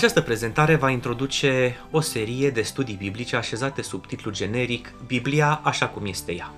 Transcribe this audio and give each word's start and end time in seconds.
Această 0.00 0.20
prezentare 0.20 0.74
va 0.74 0.90
introduce 0.90 1.76
o 1.90 2.00
serie 2.00 2.50
de 2.50 2.62
studii 2.62 2.94
biblice 2.94 3.36
așezate 3.36 3.82
sub 3.82 4.06
titlu 4.06 4.30
generic 4.30 4.92
Biblia 5.06 5.60
așa 5.62 5.88
cum 5.88 6.06
este 6.06 6.32
ea. 6.32 6.52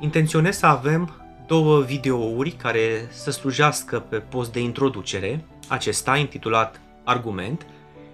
Intenționez 0.00 0.56
să 0.56 0.66
avem 0.66 1.14
două 1.46 1.80
videouri 1.80 2.50
care 2.50 3.08
să 3.10 3.30
slujească 3.30 3.98
pe 3.98 4.16
post 4.16 4.52
de 4.52 4.60
introducere, 4.60 5.44
acesta 5.68 6.16
intitulat 6.16 6.80
Argument, 7.04 7.66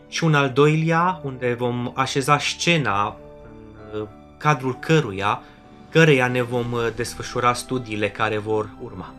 și 0.08 0.24
un 0.24 0.34
al 0.34 0.50
doilea 0.50 1.20
unde 1.24 1.54
vom 1.58 1.92
așeza 1.94 2.38
scena 2.38 3.16
în 3.92 4.06
cadrul 4.38 4.74
căruia, 4.74 5.42
căreia 5.90 6.26
ne 6.28 6.42
vom 6.42 6.74
desfășura 6.96 7.52
studiile 7.52 8.10
care 8.10 8.38
vor 8.38 8.70
urma. 8.82 9.14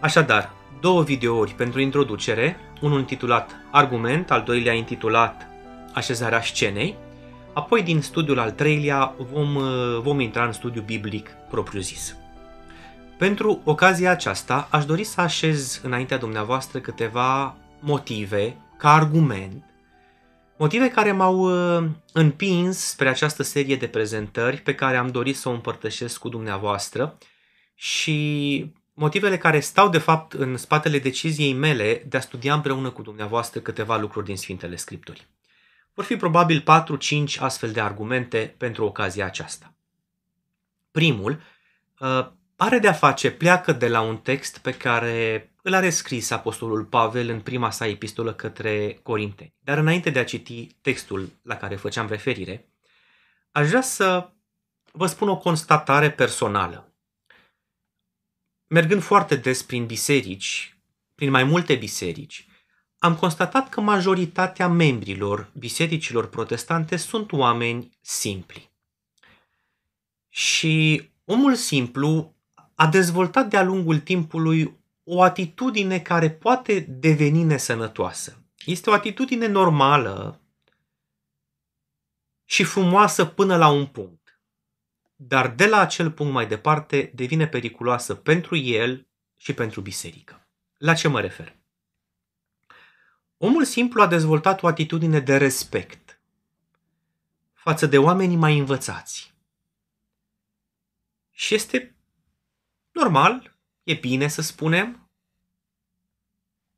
Așadar, 0.00 0.52
două 0.80 1.02
videouri 1.02 1.52
pentru 1.52 1.80
introducere, 1.80 2.56
unul 2.82 2.98
intitulat 2.98 3.50
Argument, 3.70 4.30
al 4.30 4.42
doilea 4.42 4.72
intitulat 4.72 5.46
Așezarea 5.92 6.42
scenei, 6.42 6.96
apoi 7.52 7.82
din 7.82 8.00
studiul 8.00 8.38
al 8.38 8.50
treilea 8.50 9.14
vom, 9.32 9.58
vom 10.00 10.20
intra 10.20 10.44
în 10.44 10.52
studiu 10.52 10.82
biblic 10.82 11.28
propriu-zis. 11.50 12.16
Pentru 13.18 13.60
ocazia 13.64 14.10
aceasta 14.10 14.68
aș 14.70 14.84
dori 14.84 15.04
să 15.04 15.20
așez 15.20 15.80
înaintea 15.82 16.18
dumneavoastră 16.18 16.78
câteva 16.78 17.56
motive 17.80 18.56
ca 18.78 18.92
argument, 18.92 19.64
motive 20.56 20.90
care 20.90 21.12
m-au 21.12 21.38
uh, 21.38 21.88
împins 22.12 22.78
spre 22.78 23.08
această 23.08 23.42
serie 23.42 23.76
de 23.76 23.86
prezentări 23.86 24.56
pe 24.56 24.74
care 24.74 24.96
am 24.96 25.08
dorit 25.08 25.36
să 25.36 25.48
o 25.48 25.52
împărtășesc 25.52 26.18
cu 26.18 26.28
dumneavoastră 26.28 27.18
și 27.74 28.66
motivele 28.94 29.38
care 29.38 29.60
stau 29.60 29.88
de 29.88 29.98
fapt 29.98 30.32
în 30.32 30.56
spatele 30.56 30.98
deciziei 30.98 31.52
mele 31.52 32.04
de 32.06 32.16
a 32.16 32.20
studia 32.20 32.54
împreună 32.54 32.90
cu 32.90 33.02
dumneavoastră 33.02 33.60
câteva 33.60 33.96
lucruri 33.96 34.26
din 34.26 34.36
Sfintele 34.36 34.76
Scripturi. 34.76 35.26
Vor 35.94 36.04
fi 36.04 36.16
probabil 36.16 36.62
4-5 36.62 36.64
astfel 37.38 37.72
de 37.72 37.80
argumente 37.80 38.54
pentru 38.58 38.84
ocazia 38.84 39.24
aceasta. 39.24 39.74
Primul 40.90 41.42
uh, 41.98 42.26
are 42.56 42.78
de 42.78 42.88
a 42.88 42.92
face, 42.92 43.30
pleacă 43.30 43.72
de 43.72 43.88
la 43.88 44.00
un 44.00 44.16
text 44.16 44.58
pe 44.58 44.72
care 44.72 45.50
îl 45.62 45.74
are 45.74 45.90
scris 45.90 46.30
Apostolul 46.30 46.84
Pavel 46.84 47.28
în 47.28 47.40
prima 47.40 47.70
sa 47.70 47.86
epistolă 47.86 48.32
către 48.32 49.00
Corinteni. 49.02 49.54
Dar 49.60 49.78
înainte 49.78 50.10
de 50.10 50.18
a 50.18 50.24
citi 50.24 50.66
textul 50.80 51.28
la 51.42 51.56
care 51.56 51.76
făceam 51.76 52.08
referire, 52.08 52.68
aș 53.52 53.68
vrea 53.68 53.80
să 53.80 54.30
vă 54.92 55.06
spun 55.06 55.28
o 55.28 55.36
constatare 55.36 56.10
personală 56.10 56.91
mergând 58.72 59.02
foarte 59.02 59.36
des 59.36 59.62
prin 59.62 59.86
biserici, 59.86 60.76
prin 61.14 61.30
mai 61.30 61.44
multe 61.44 61.74
biserici, 61.74 62.46
am 62.98 63.16
constatat 63.16 63.68
că 63.68 63.80
majoritatea 63.80 64.68
membrilor 64.68 65.50
bisericilor 65.58 66.28
protestante 66.28 66.96
sunt 66.96 67.32
oameni 67.32 67.90
simpli. 68.00 68.70
Și 70.28 71.08
omul 71.24 71.54
simplu 71.54 72.34
a 72.74 72.86
dezvoltat 72.86 73.48
de-a 73.48 73.62
lungul 73.62 73.98
timpului 73.98 74.76
o 75.04 75.22
atitudine 75.22 75.98
care 75.98 76.30
poate 76.30 76.80
deveni 76.80 77.42
nesănătoasă. 77.42 78.42
Este 78.64 78.90
o 78.90 78.92
atitudine 78.92 79.46
normală 79.46 80.40
și 82.44 82.64
frumoasă 82.64 83.24
până 83.24 83.56
la 83.56 83.68
un 83.68 83.86
punct 83.86 84.21
dar 85.26 85.54
de 85.54 85.66
la 85.66 85.78
acel 85.78 86.10
punct 86.10 86.32
mai 86.32 86.46
departe 86.46 87.12
devine 87.14 87.48
periculoasă 87.48 88.14
pentru 88.14 88.56
el 88.56 89.06
și 89.36 89.52
pentru 89.52 89.80
biserică. 89.80 90.46
La 90.76 90.94
ce 90.94 91.08
mă 91.08 91.20
refer? 91.20 91.56
Omul 93.36 93.64
simplu 93.64 94.02
a 94.02 94.06
dezvoltat 94.06 94.62
o 94.62 94.66
atitudine 94.66 95.20
de 95.20 95.36
respect 95.36 96.20
față 97.52 97.86
de 97.86 97.98
oamenii 97.98 98.36
mai 98.36 98.58
învățați. 98.58 99.34
Și 101.30 101.54
este 101.54 101.96
normal, 102.92 103.56
e 103.82 103.94
bine 103.94 104.28
să 104.28 104.42
spunem, 104.42 105.10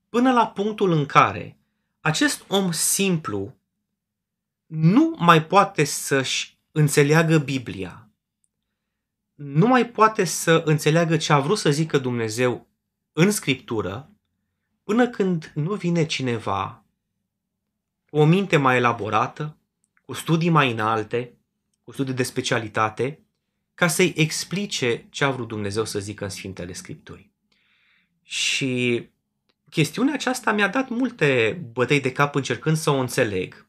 până 0.09 0.33
la 0.33 0.49
punctul 0.49 0.93
în 0.93 1.07
care 1.07 1.59
acest 2.01 2.45
om 2.49 2.73
simplu 2.73 3.57
nu 4.67 5.15
mai 5.19 5.45
poate 5.45 5.85
să-și 5.85 6.59
înțeleagă 6.73 7.39
Biblia 7.39 8.04
nu 9.35 9.67
mai 9.67 9.87
poate 9.87 10.25
să 10.25 10.63
înțeleagă 10.65 11.17
ce 11.17 11.33
a 11.33 11.39
vrut 11.39 11.59
să 11.59 11.71
zică 11.71 11.99
Dumnezeu 11.99 12.69
în 13.13 13.31
Scriptură 13.31 14.11
până 14.83 15.09
când 15.09 15.53
nu 15.55 15.75
vine 15.75 16.07
cineva 16.07 16.85
cu 18.11 18.17
o 18.17 18.25
minte 18.25 18.57
mai 18.57 18.77
elaborată, 18.77 19.57
cu 20.05 20.13
studii 20.13 20.49
mai 20.49 20.73
înalte, 20.73 21.35
cu 21.85 21.93
studii 21.93 22.15
de 22.15 22.23
specialitate, 22.23 23.19
ca 23.75 23.87
să-i 23.87 24.13
explice 24.17 25.07
ce 25.11 25.25
a 25.25 25.31
vrut 25.31 25.49
Dumnezeu 25.49 25.85
să 25.85 25.99
zică 25.99 26.25
în 26.25 26.31
Sfintele 26.31 26.73
Scripturii. 26.73 27.33
Și 28.23 29.09
chestiunea 29.71 30.15
aceasta 30.15 30.53
mi-a 30.53 30.69
dat 30.69 30.89
multe 30.89 31.61
bătăi 31.73 32.01
de 32.01 32.13
cap 32.13 32.35
încercând 32.35 32.77
să 32.77 32.91
o 32.91 32.99
înțeleg 32.99 33.69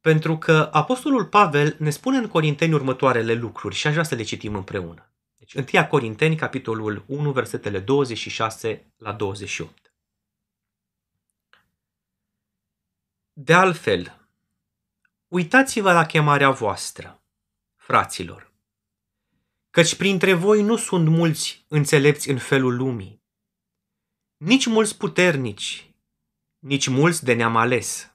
pentru 0.00 0.38
că 0.38 0.68
Apostolul 0.72 1.26
Pavel 1.26 1.76
ne 1.78 1.90
spune 1.90 2.16
în 2.16 2.28
Corinteni 2.28 2.72
următoarele 2.72 3.32
lucruri 3.32 3.74
și 3.74 3.86
aș 3.86 3.92
vrea 3.92 4.04
să 4.04 4.14
le 4.14 4.22
citim 4.22 4.54
împreună. 4.54 5.12
Deci, 5.36 5.54
1 5.54 5.86
Corinteni, 5.86 6.36
capitolul 6.36 7.04
1, 7.06 7.32
versetele 7.32 7.78
26 7.78 8.92
la 8.96 9.12
28. 9.12 9.94
De 13.32 13.54
altfel, 13.54 14.28
uitați-vă 15.28 15.92
la 15.92 16.06
chemarea 16.06 16.50
voastră, 16.50 17.22
fraților, 17.76 18.52
căci 19.70 19.94
printre 19.94 20.32
voi 20.32 20.62
nu 20.62 20.76
sunt 20.76 21.08
mulți 21.08 21.64
înțelepți 21.68 22.28
în 22.30 22.38
felul 22.38 22.76
lumii, 22.76 23.22
nici 24.36 24.66
mulți 24.66 24.96
puternici, 24.96 25.94
nici 26.58 26.88
mulți 26.88 27.24
de 27.24 27.32
neam 27.32 27.56
ales. 27.56 28.14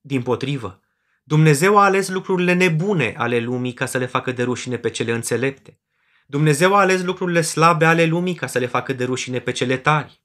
Din 0.00 0.22
potrivă, 0.22 0.82
Dumnezeu 1.30 1.78
a 1.78 1.84
ales 1.84 2.08
lucrurile 2.08 2.52
nebune 2.52 3.14
ale 3.16 3.38
lumii 3.38 3.72
ca 3.72 3.86
să 3.86 3.98
le 3.98 4.06
facă 4.06 4.32
de 4.32 4.42
rușine 4.42 4.78
pe 4.78 4.90
cele 4.90 5.12
înțelepte. 5.12 5.78
Dumnezeu 6.26 6.74
a 6.74 6.80
ales 6.80 7.02
lucrurile 7.02 7.40
slabe 7.40 7.84
ale 7.84 8.04
lumii 8.04 8.34
ca 8.34 8.46
să 8.46 8.58
le 8.58 8.66
facă 8.66 8.92
de 8.92 9.04
rușine 9.04 9.38
pe 9.38 9.52
cele 9.52 9.76
tari. 9.76 10.22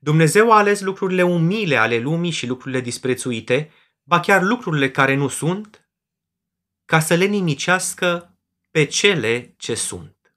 Dumnezeu 0.00 0.52
a 0.52 0.56
ales 0.56 0.80
lucrurile 0.80 1.22
umile 1.22 1.76
ale 1.76 1.98
lumii 1.98 2.30
și 2.30 2.46
lucrurile 2.46 2.80
disprețuite, 2.80 3.70
ba 4.02 4.20
chiar 4.20 4.42
lucrurile 4.42 4.90
care 4.90 5.14
nu 5.14 5.28
sunt, 5.28 5.88
ca 6.84 7.00
să 7.00 7.14
le 7.14 7.24
nimicească 7.24 8.36
pe 8.70 8.84
cele 8.84 9.54
ce 9.56 9.74
sunt. 9.74 10.34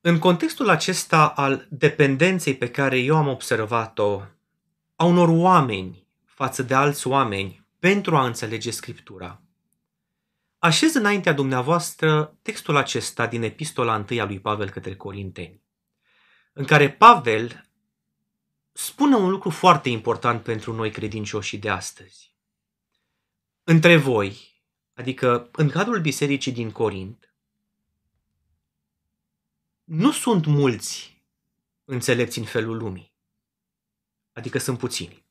În 0.00 0.18
contextul 0.18 0.68
acesta 0.68 1.28
al 1.28 1.66
dependenței 1.70 2.56
pe 2.56 2.70
care 2.70 2.98
eu 2.98 3.16
am 3.16 3.28
observat-o 3.28 4.22
a 4.96 5.04
unor 5.04 5.28
oameni 5.28 6.06
față 6.24 6.62
de 6.62 6.74
alți 6.74 7.06
oameni 7.06 7.66
pentru 7.78 8.16
a 8.16 8.26
înțelege 8.26 8.70
Scriptura. 8.70 9.42
Așez 10.58 10.94
înaintea 10.94 11.32
dumneavoastră 11.32 12.38
textul 12.42 12.76
acesta 12.76 13.26
din 13.26 13.42
epistola 13.42 13.94
întâi 13.94 14.20
a 14.20 14.24
lui 14.24 14.40
Pavel 14.40 14.70
către 14.70 14.96
Corinteni, 14.96 15.62
în 16.52 16.64
care 16.64 16.92
Pavel 16.92 17.68
spune 18.72 19.16
un 19.16 19.30
lucru 19.30 19.50
foarte 19.50 19.88
important 19.88 20.42
pentru 20.42 20.72
noi 20.72 20.90
credincioșii 20.90 21.58
de 21.58 21.68
astăzi. 21.68 22.34
Între 23.64 23.96
voi, 23.96 24.62
adică 24.94 25.48
în 25.52 25.68
cadrul 25.68 26.00
bisericii 26.00 26.52
din 26.52 26.70
Corint, 26.70 27.34
nu 29.84 30.12
sunt 30.12 30.46
mulți 30.46 31.22
înțelepți 31.84 32.38
în 32.38 32.44
felul 32.44 32.76
lumii 32.76 33.13
adică 34.34 34.58
sunt 34.58 34.78
puțini. 34.78 35.24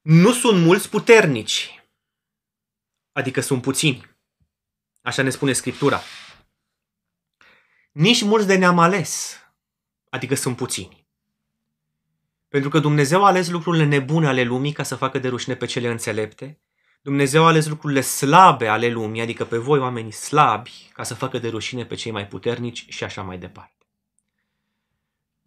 Nu 0.00 0.32
sunt 0.32 0.64
mulți 0.64 0.88
puternici, 0.88 1.84
adică 3.12 3.40
sunt 3.40 3.62
puțini. 3.62 4.16
Așa 5.02 5.22
ne 5.22 5.30
spune 5.30 5.52
Scriptura. 5.52 6.00
Nici 7.92 8.22
mulți 8.22 8.46
de 8.46 8.56
neam 8.56 8.78
ales, 8.78 9.40
adică 10.08 10.34
sunt 10.34 10.56
puțini. 10.56 11.08
Pentru 12.48 12.70
că 12.70 12.78
Dumnezeu 12.78 13.24
a 13.24 13.26
ales 13.26 13.48
lucrurile 13.48 13.84
nebune 13.84 14.26
ale 14.26 14.42
lumii 14.42 14.72
ca 14.72 14.82
să 14.82 14.96
facă 14.96 15.18
de 15.18 15.28
rușine 15.28 15.56
pe 15.56 15.66
cele 15.66 15.88
înțelepte. 15.88 16.60
Dumnezeu 17.02 17.44
a 17.44 17.46
ales 17.46 17.66
lucrurile 17.66 18.00
slabe 18.00 18.68
ale 18.68 18.88
lumii, 18.88 19.20
adică 19.20 19.44
pe 19.44 19.56
voi 19.56 19.78
oamenii 19.78 20.12
slabi, 20.12 20.90
ca 20.92 21.02
să 21.02 21.14
facă 21.14 21.38
de 21.38 21.48
rușine 21.48 21.86
pe 21.86 21.94
cei 21.94 22.12
mai 22.12 22.28
puternici 22.28 22.86
și 22.88 23.04
așa 23.04 23.22
mai 23.22 23.38
departe. 23.38 23.73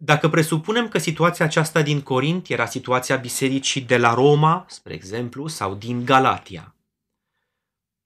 Dacă 0.00 0.28
presupunem 0.28 0.88
că 0.88 0.98
situația 0.98 1.44
aceasta 1.44 1.82
din 1.82 2.00
Corint 2.00 2.48
era 2.48 2.66
situația 2.66 3.16
bisericii 3.16 3.80
de 3.80 3.96
la 3.96 4.14
Roma, 4.14 4.64
spre 4.68 4.94
exemplu, 4.94 5.46
sau 5.46 5.74
din 5.74 6.04
Galatia, 6.04 6.74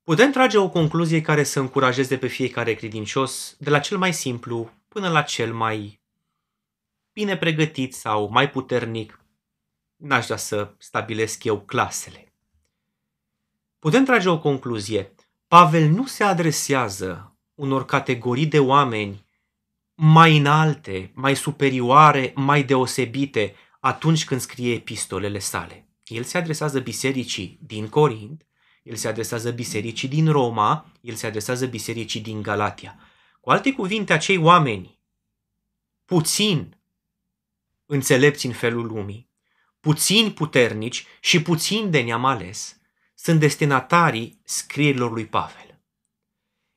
putem 0.02 0.30
trage 0.30 0.58
o 0.58 0.68
concluzie 0.68 1.20
care 1.20 1.42
să 1.42 1.60
încurajeze 1.60 2.18
pe 2.18 2.26
fiecare 2.26 2.74
credincios, 2.74 3.56
de 3.58 3.70
la 3.70 3.78
cel 3.78 3.98
mai 3.98 4.12
simplu 4.12 4.70
până 4.88 5.08
la 5.08 5.22
cel 5.22 5.54
mai 5.54 6.00
bine 7.12 7.36
pregătit 7.36 7.94
sau 7.94 8.28
mai 8.28 8.50
puternic. 8.50 9.24
N-aș 9.96 10.24
vrea 10.24 10.36
să 10.36 10.74
stabilesc 10.78 11.44
eu 11.44 11.60
clasele. 11.60 12.32
Putem 13.78 14.04
trage 14.04 14.28
o 14.28 14.38
concluzie. 14.38 15.14
Pavel 15.46 15.88
nu 15.88 16.06
se 16.06 16.24
adresează 16.24 17.36
unor 17.54 17.84
categorii 17.84 18.46
de 18.46 18.58
oameni 18.58 19.24
mai 19.94 20.36
înalte, 20.36 21.10
mai 21.14 21.36
superioare, 21.36 22.32
mai 22.34 22.62
deosebite 22.64 23.54
atunci 23.80 24.24
când 24.24 24.40
scrie 24.40 24.74
epistolele 24.74 25.38
sale. 25.38 25.86
El 26.04 26.22
se 26.22 26.38
adresează 26.38 26.80
bisericii 26.80 27.58
din 27.62 27.88
Corint, 27.88 28.46
el 28.82 28.94
se 28.94 29.08
adresează 29.08 29.50
bisericii 29.50 30.08
din 30.08 30.30
Roma, 30.30 30.92
el 31.00 31.14
se 31.14 31.26
adresează 31.26 31.66
bisericii 31.66 32.20
din 32.20 32.42
Galatia. 32.42 32.98
Cu 33.40 33.50
alte 33.50 33.72
cuvinte, 33.72 34.12
acei 34.12 34.36
oameni 34.36 34.98
puțin 36.04 36.76
înțelepți 37.86 38.46
în 38.46 38.52
felul 38.52 38.86
lumii, 38.86 39.30
puțin 39.80 40.32
puternici 40.32 41.06
și 41.20 41.42
puțin 41.42 41.90
de 41.90 42.00
neam 42.00 42.24
ales, 42.24 42.80
sunt 43.14 43.40
destinatarii 43.40 44.40
scrierilor 44.44 45.12
lui 45.12 45.26
Pavel. 45.26 45.71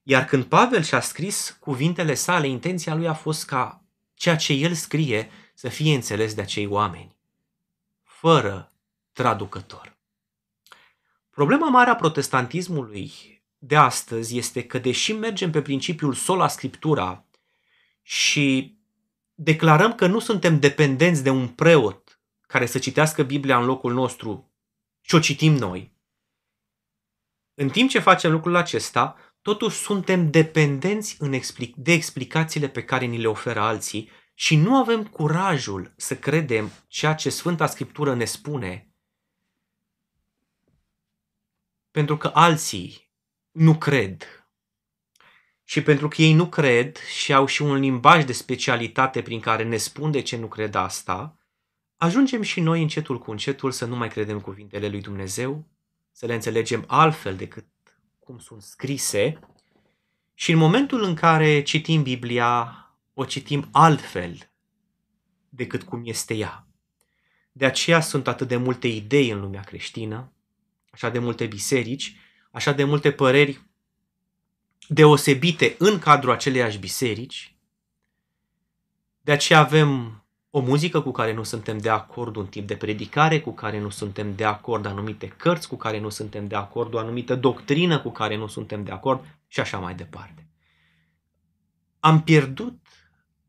Iar 0.07 0.25
când 0.25 0.43
Pavel 0.43 0.83
și-a 0.83 0.99
scris 0.99 1.57
cuvintele 1.59 2.13
sale, 2.13 2.47
intenția 2.47 2.95
lui 2.95 3.07
a 3.07 3.13
fost 3.13 3.45
ca 3.45 3.83
ceea 4.13 4.35
ce 4.35 4.53
el 4.53 4.73
scrie 4.73 5.29
să 5.53 5.69
fie 5.69 5.95
înțeles 5.95 6.33
de 6.33 6.41
acei 6.41 6.65
oameni, 6.65 7.15
fără 8.03 8.71
traducător. 9.11 9.97
Problema 11.29 11.69
mare 11.69 11.89
a 11.89 11.95
protestantismului 11.95 13.11
de 13.57 13.75
astăzi 13.75 14.37
este 14.37 14.63
că 14.63 14.79
deși 14.79 15.13
mergem 15.13 15.51
pe 15.51 15.61
principiul 15.61 16.13
sola 16.13 16.47
scriptura 16.47 17.25
și 18.01 18.77
declarăm 19.33 19.95
că 19.95 20.07
nu 20.07 20.19
suntem 20.19 20.59
dependenți 20.59 21.23
de 21.23 21.29
un 21.29 21.47
preot 21.47 22.19
care 22.41 22.65
să 22.65 22.79
citească 22.79 23.23
Biblia 23.23 23.57
în 23.57 23.65
locul 23.65 23.93
nostru 23.93 24.51
și 25.01 25.15
o 25.15 25.19
citim 25.19 25.53
noi, 25.53 25.93
în 27.53 27.69
timp 27.69 27.89
ce 27.89 27.99
facem 27.99 28.31
lucrul 28.31 28.55
acesta, 28.55 29.15
totuși 29.45 29.77
suntem 29.77 30.31
dependenți 30.31 31.15
în 31.19 31.33
explic- 31.33 31.75
de 31.75 31.91
explicațiile 31.91 32.69
pe 32.69 32.83
care 32.83 33.05
ni 33.05 33.17
le 33.17 33.27
oferă 33.27 33.59
alții 33.59 34.09
și 34.33 34.55
nu 34.55 34.75
avem 34.75 35.07
curajul 35.07 35.93
să 35.97 36.17
credem 36.17 36.71
ceea 36.87 37.13
ce 37.13 37.29
Sfânta 37.29 37.65
Scriptură 37.65 38.15
ne 38.15 38.25
spune, 38.25 38.93
pentru 41.91 42.17
că 42.17 42.31
alții 42.33 43.13
nu 43.51 43.77
cred. 43.77 44.23
Și 45.63 45.83
pentru 45.83 46.07
că 46.07 46.21
ei 46.21 46.33
nu 46.33 46.49
cred 46.49 46.97
și 46.97 47.33
au 47.33 47.45
și 47.45 47.61
un 47.61 47.75
limbaj 47.75 48.23
de 48.23 48.33
specialitate 48.33 49.21
prin 49.21 49.39
care 49.39 49.63
ne 49.63 49.77
spun 49.77 50.11
de 50.11 50.21
ce 50.21 50.37
nu 50.37 50.47
cred 50.47 50.75
asta, 50.75 51.39
ajungem 51.95 52.41
și 52.41 52.59
noi 52.59 52.81
încetul 52.81 53.19
cu 53.19 53.31
încetul 53.31 53.71
să 53.71 53.85
nu 53.85 53.95
mai 53.95 54.09
credem 54.09 54.41
cuvintele 54.41 54.87
lui 54.87 55.01
Dumnezeu, 55.01 55.67
să 56.11 56.25
le 56.25 56.33
înțelegem 56.33 56.83
altfel 56.87 57.35
decât 57.35 57.73
cum 58.25 58.39
sunt 58.39 58.61
scrise 58.61 59.39
și 60.33 60.51
în 60.51 60.57
momentul 60.57 61.03
în 61.03 61.15
care 61.15 61.61
citim 61.61 62.03
Biblia, 62.03 62.79
o 63.13 63.25
citim 63.25 63.67
altfel 63.71 64.49
decât 65.49 65.83
cum 65.83 66.01
este 66.05 66.33
ea. 66.33 66.67
De 67.51 67.65
aceea 67.65 67.99
sunt 67.99 68.27
atât 68.27 68.47
de 68.47 68.55
multe 68.55 68.87
idei 68.87 69.29
în 69.29 69.39
lumea 69.39 69.61
creștină, 69.61 70.31
așa 70.89 71.09
de 71.09 71.19
multe 71.19 71.45
biserici, 71.45 72.15
așa 72.51 72.71
de 72.71 72.83
multe 72.83 73.11
păreri 73.11 73.61
deosebite 74.87 75.75
în 75.77 75.99
cadrul 75.99 76.31
aceleiași 76.31 76.77
biserici. 76.77 77.55
De 79.21 79.31
aceea 79.31 79.59
avem 79.59 80.24
o 80.57 80.59
muzică 80.59 81.01
cu 81.01 81.11
care 81.11 81.33
nu 81.33 81.43
suntem 81.43 81.77
de 81.77 81.89
acord, 81.89 82.35
un 82.35 82.47
tip 82.47 82.67
de 82.67 82.75
predicare 82.75 83.39
cu 83.39 83.51
care 83.51 83.79
nu 83.79 83.89
suntem 83.89 84.35
de 84.35 84.45
acord, 84.45 84.85
anumite 84.85 85.27
cărți 85.27 85.67
cu 85.67 85.75
care 85.75 85.99
nu 85.99 86.09
suntem 86.09 86.47
de 86.47 86.55
acord, 86.55 86.93
o 86.93 86.97
anumită 86.97 87.35
doctrină 87.35 87.99
cu 87.99 88.09
care 88.09 88.37
nu 88.37 88.47
suntem 88.47 88.83
de 88.83 88.91
acord 88.91 89.25
și 89.47 89.59
așa 89.59 89.77
mai 89.77 89.95
departe. 89.95 90.47
Am 91.99 92.23
pierdut 92.23 92.79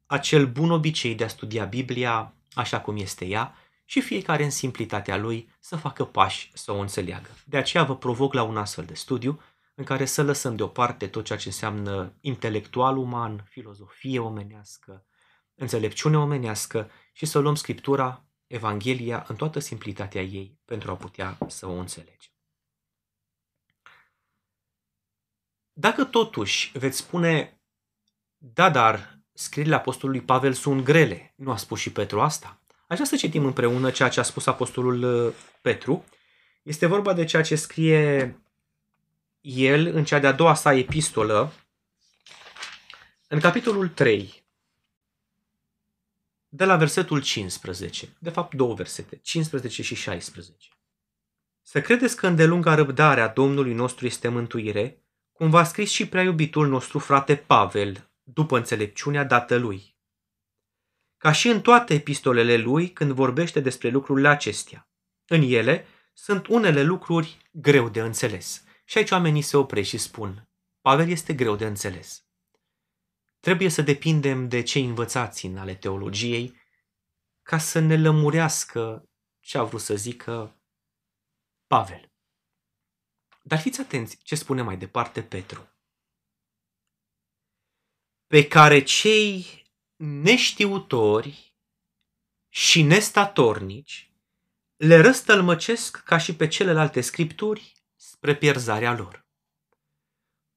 acel 0.07 0.47
bun 0.47 0.71
obicei 0.71 1.15
de 1.15 1.25
a 1.25 1.29
studia 1.29 1.65
Biblia 1.65 2.35
așa 2.55 2.81
cum 2.81 2.97
este 2.97 3.25
ea 3.25 3.55
și 3.85 4.01
fiecare 4.01 4.45
în 4.45 4.51
simplitatea 4.51 5.17
lui 5.17 5.49
să 5.61 5.77
facă 5.77 6.05
pași 6.05 6.51
să 6.55 6.73
o 6.73 6.79
înțeleagă. 6.79 7.29
De 7.45 7.57
aceea 7.57 7.85
vă 7.85 7.97
provoc 7.97 8.33
la 8.33 8.43
un 8.43 8.57
astfel 8.57 8.85
de 8.85 8.95
studiu 8.95 9.41
în 9.75 9.85
care 9.85 10.05
să 10.05 10.23
lăsăm 10.23 10.57
deoparte 10.57 11.07
tot 11.07 11.25
ceea 11.25 11.39
ce 11.39 11.49
înseamnă 11.49 12.13
intelectual 12.21 12.97
uman, 12.97 13.45
filozofie 13.49 14.19
omenească, 14.19 15.05
înțelepciune 15.57 16.19
omenească 16.19 16.91
și 17.13 17.27
să 17.27 17.39
luăm 17.39 17.55
Scriptura, 17.55 18.25
Evanghelia, 18.47 19.25
în 19.29 19.37
toată 19.37 19.59
simplitatea 19.59 20.23
ei 20.23 20.59
pentru 20.65 20.91
a 20.91 20.97
putea 20.97 21.39
să 21.47 21.67
o 21.67 21.73
înțelegem. 21.73 22.31
Dacă 25.73 26.05
totuși 26.05 26.79
veți 26.79 26.97
spune, 26.97 27.61
da, 28.37 28.71
dar 28.71 29.19
scrierile 29.33 29.75
Apostolului 29.75 30.21
Pavel 30.23 30.53
sunt 30.53 30.85
grele, 30.85 31.33
nu 31.37 31.51
a 31.51 31.57
spus 31.57 31.81
și 31.81 31.93
Petru 31.93 32.21
asta? 32.21 32.61
Aș 32.87 32.97
vrea 32.97 33.09
să 33.09 33.17
citim 33.17 33.45
împreună 33.45 33.91
ceea 33.91 34.09
ce 34.09 34.21
a 34.21 34.23
spus 34.23 34.47
Apostolul 34.47 35.27
uh, 35.27 35.33
Petru. 35.61 36.05
Este 36.63 36.87
vorba 36.87 37.13
de 37.13 37.25
ceea 37.25 37.43
ce 37.43 37.57
scrie 37.57 38.41
el 39.41 39.87
în 39.87 40.05
cea 40.05 40.19
de-a 40.19 40.33
doua 40.33 40.55
sa 40.55 40.75
epistolă, 40.75 41.53
în 43.29 43.41
capitolul 43.41 43.89
3, 43.89 44.46
de 46.57 46.65
la 46.65 46.77
versetul 46.77 47.23
15, 47.23 48.17
de 48.19 48.31
fapt 48.31 48.55
două 48.55 48.75
versete, 48.75 49.17
15 49.17 49.83
și 49.83 49.95
16. 49.95 50.69
Să 51.63 51.81
credeți 51.81 52.17
că 52.17 52.27
îndelunga 52.27 52.75
răbdarea 52.75 53.29
Domnului 53.29 53.73
nostru 53.73 54.07
este 54.07 54.29
mântuire, 54.29 55.03
cum 55.33 55.51
v-a 55.51 55.65
scris 55.65 55.91
și 55.91 56.09
prea 56.09 56.23
iubitul 56.23 56.69
nostru 56.69 56.99
frate 56.99 57.37
Pavel, 57.37 58.11
după 58.23 58.57
înțelepciunea 58.57 59.25
dată 59.25 59.57
lui. 59.57 59.97
Ca 61.17 61.33
și 61.33 61.49
în 61.49 61.61
toate 61.61 61.95
epistolele 61.95 62.57
lui 62.57 62.91
când 62.91 63.13
vorbește 63.13 63.61
despre 63.61 63.89
lucrurile 63.89 64.29
acestea. 64.29 64.91
În 65.27 65.43
ele 65.43 65.87
sunt 66.15 66.47
unele 66.47 66.83
lucruri 66.83 67.51
greu 67.53 67.89
de 67.89 68.01
înțeles. 68.01 68.65
Și 68.85 68.99
aici 68.99 69.11
oamenii 69.11 69.43
se 69.43 69.57
opresc 69.57 69.89
și 69.89 69.99
spun, 69.99 70.49
Pavel 70.81 71.09
este 71.09 71.35
greu 71.35 71.57
de 71.57 71.67
înțeles. 71.67 72.26
Trebuie 73.47 73.69
să 73.69 73.83
depindem 73.83 74.49
de 74.49 74.63
cei 74.63 74.85
învățați 74.85 75.47
în 75.47 75.57
ale 75.57 75.75
teologiei 75.75 76.61
ca 77.43 77.59
să 77.59 77.79
ne 77.79 77.97
lămurească 77.97 79.09
ce 79.41 79.59
a 79.59 79.63
vrut 79.63 79.81
să 79.81 79.97
zică 79.97 80.61
Pavel. 81.67 82.13
Dar 83.43 83.59
fiți 83.59 83.81
atenți 83.81 84.17
ce 84.23 84.35
spune 84.35 84.63
mai 84.63 84.77
departe 84.77 85.23
Petru. 85.23 85.69
Pe 88.27 88.49
care 88.49 88.83
cei 88.83 89.65
neștiutori 89.97 91.57
și 92.49 92.83
nestatornici 92.83 94.13
le 94.77 95.01
răstălmăcesc 95.01 96.03
ca 96.03 96.19
și 96.19 96.37
pe 96.37 96.49
celelalte 96.49 97.01
scripturi 97.01 97.73
spre 97.95 98.37
pierzarea 98.37 98.93
lor. 98.93 99.26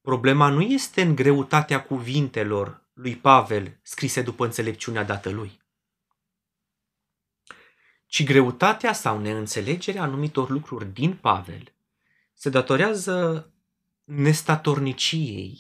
Problema 0.02 0.50
nu 0.50 0.62
este 0.62 1.02
în 1.02 1.16
greutatea 1.16 1.84
cuvintelor 1.84 2.88
lui 2.94 3.18
Pavel 3.18 3.80
scrise 3.82 4.22
după 4.22 4.46
înțelepciunea 4.46 5.04
dată 5.04 5.30
lui, 5.30 5.62
ci 8.06 8.24
greutatea 8.24 8.94
sau 8.94 9.20
neînțelegerea 9.20 10.02
anumitor 10.02 10.50
lucruri 10.50 10.94
din 10.94 11.18
Pavel 11.18 11.74
se 12.34 12.50
datorează 12.50 13.52
nestatorniciei 14.04 15.60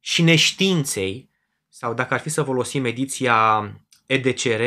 și 0.00 0.22
neștiinței, 0.22 1.30
sau 1.68 1.94
dacă 1.94 2.14
ar 2.14 2.20
fi 2.20 2.28
să 2.28 2.42
folosim 2.42 2.84
ediția 2.84 3.70
EDCR, 4.06 4.62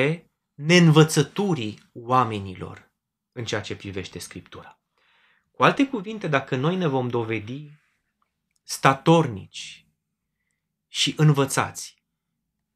neînvățăturii 0.53 1.89
oamenilor 1.94 2.91
în 3.32 3.46
ceea 3.46 3.62
ce 3.62 3.75
privește 3.75 4.20
Scriptura. 4.20 4.76
Cu 5.57 5.63
alte 5.63 5.87
cuvinte, 5.87 6.27
dacă 6.27 6.55
noi 6.55 6.75
ne 6.75 6.87
vom 6.87 7.07
dovedi 7.07 7.71
statornici 8.63 9.87
și 10.87 11.13
învățați, 11.17 12.03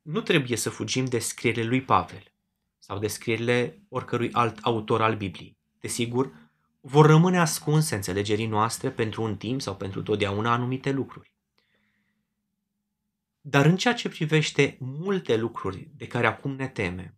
nu 0.01 0.21
trebuie 0.21 0.57
să 0.57 0.69
fugim 0.69 1.05
de 1.05 1.19
scrierile 1.19 1.63
lui 1.63 1.81
Pavel 1.81 2.23
sau 2.79 2.99
de 2.99 3.07
scrierile 3.07 3.81
oricărui 3.89 4.31
alt 4.31 4.59
autor 4.61 5.01
al 5.01 5.15
Bibliei. 5.15 5.57
Desigur, 5.79 6.31
vor 6.79 7.05
rămâne 7.05 7.39
ascunse 7.39 7.95
înțelegerii 7.95 8.45
noastre 8.45 8.91
pentru 8.91 9.23
un 9.23 9.37
timp 9.37 9.61
sau 9.61 9.75
pentru 9.75 10.01
totdeauna 10.01 10.51
anumite 10.51 10.91
lucruri. 10.91 11.33
Dar 13.41 13.65
în 13.65 13.77
ceea 13.77 13.93
ce 13.93 14.09
privește 14.09 14.77
multe 14.79 15.37
lucruri 15.37 15.89
de 15.95 16.07
care 16.07 16.27
acum 16.27 16.55
ne 16.55 16.67
temem, 16.67 17.15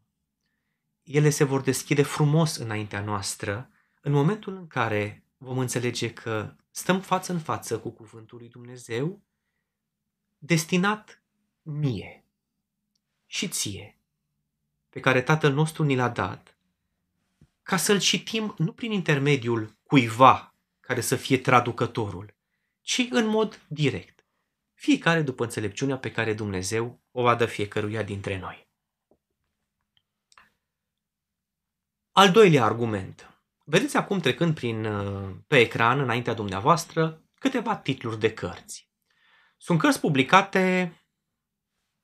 ele 1.04 1.30
se 1.30 1.44
vor 1.44 1.62
deschide 1.62 2.02
frumos 2.02 2.56
înaintea 2.56 3.02
noastră 3.02 3.70
în 4.02 4.12
momentul 4.12 4.56
în 4.56 4.68
care 4.68 5.23
vom 5.44 5.58
înțelege 5.58 6.14
că 6.14 6.56
stăm 6.72 7.02
față 7.02 7.32
în 7.32 7.40
față 7.40 7.80
cu 7.80 7.90
Cuvântul 7.90 8.38
lui 8.38 8.50
Dumnezeu, 8.50 9.22
destinat 10.38 11.24
mie 11.62 12.26
și 13.26 13.48
ție, 13.48 13.98
pe 14.90 15.00
care 15.00 15.22
Tatăl 15.22 15.54
nostru 15.54 15.84
ni 15.84 15.96
l-a 15.96 16.10
dat, 16.10 16.58
ca 17.64 17.78
să-l 17.78 18.00
citim 18.00 18.56
nu 18.58 18.74
prin 18.74 18.92
intermediul 18.92 19.76
cuiva 19.84 20.56
care 20.80 21.02
să 21.02 21.16
fie 21.16 21.38
traducătorul, 21.38 22.36
ci 22.82 23.08
în 23.10 23.26
mod 23.26 23.66
direct, 23.68 24.26
fiecare 24.74 25.22
după 25.22 25.44
înțelepciunea 25.44 25.98
pe 25.98 26.12
care 26.12 26.34
Dumnezeu 26.34 27.02
o 27.12 27.22
va 27.22 27.36
dă 27.36 27.46
fiecăruia 27.46 28.04
dintre 28.04 28.40
noi. 28.40 28.68
Al 32.12 32.32
doilea 32.32 32.64
argument. 32.64 33.33
Vedeți 33.74 33.98
acum 33.98 34.20
trecând 34.20 34.56
prin, 34.56 34.86
uh, 34.86 35.36
pe 35.48 35.60
ecran, 35.60 36.00
înaintea 36.00 36.34
dumneavoastră, 36.34 37.24
câteva 37.34 37.78
titluri 37.78 38.20
de 38.20 38.34
cărți. 38.34 38.92
Sunt 39.58 39.80
cărți 39.80 40.00
publicate 40.00 40.96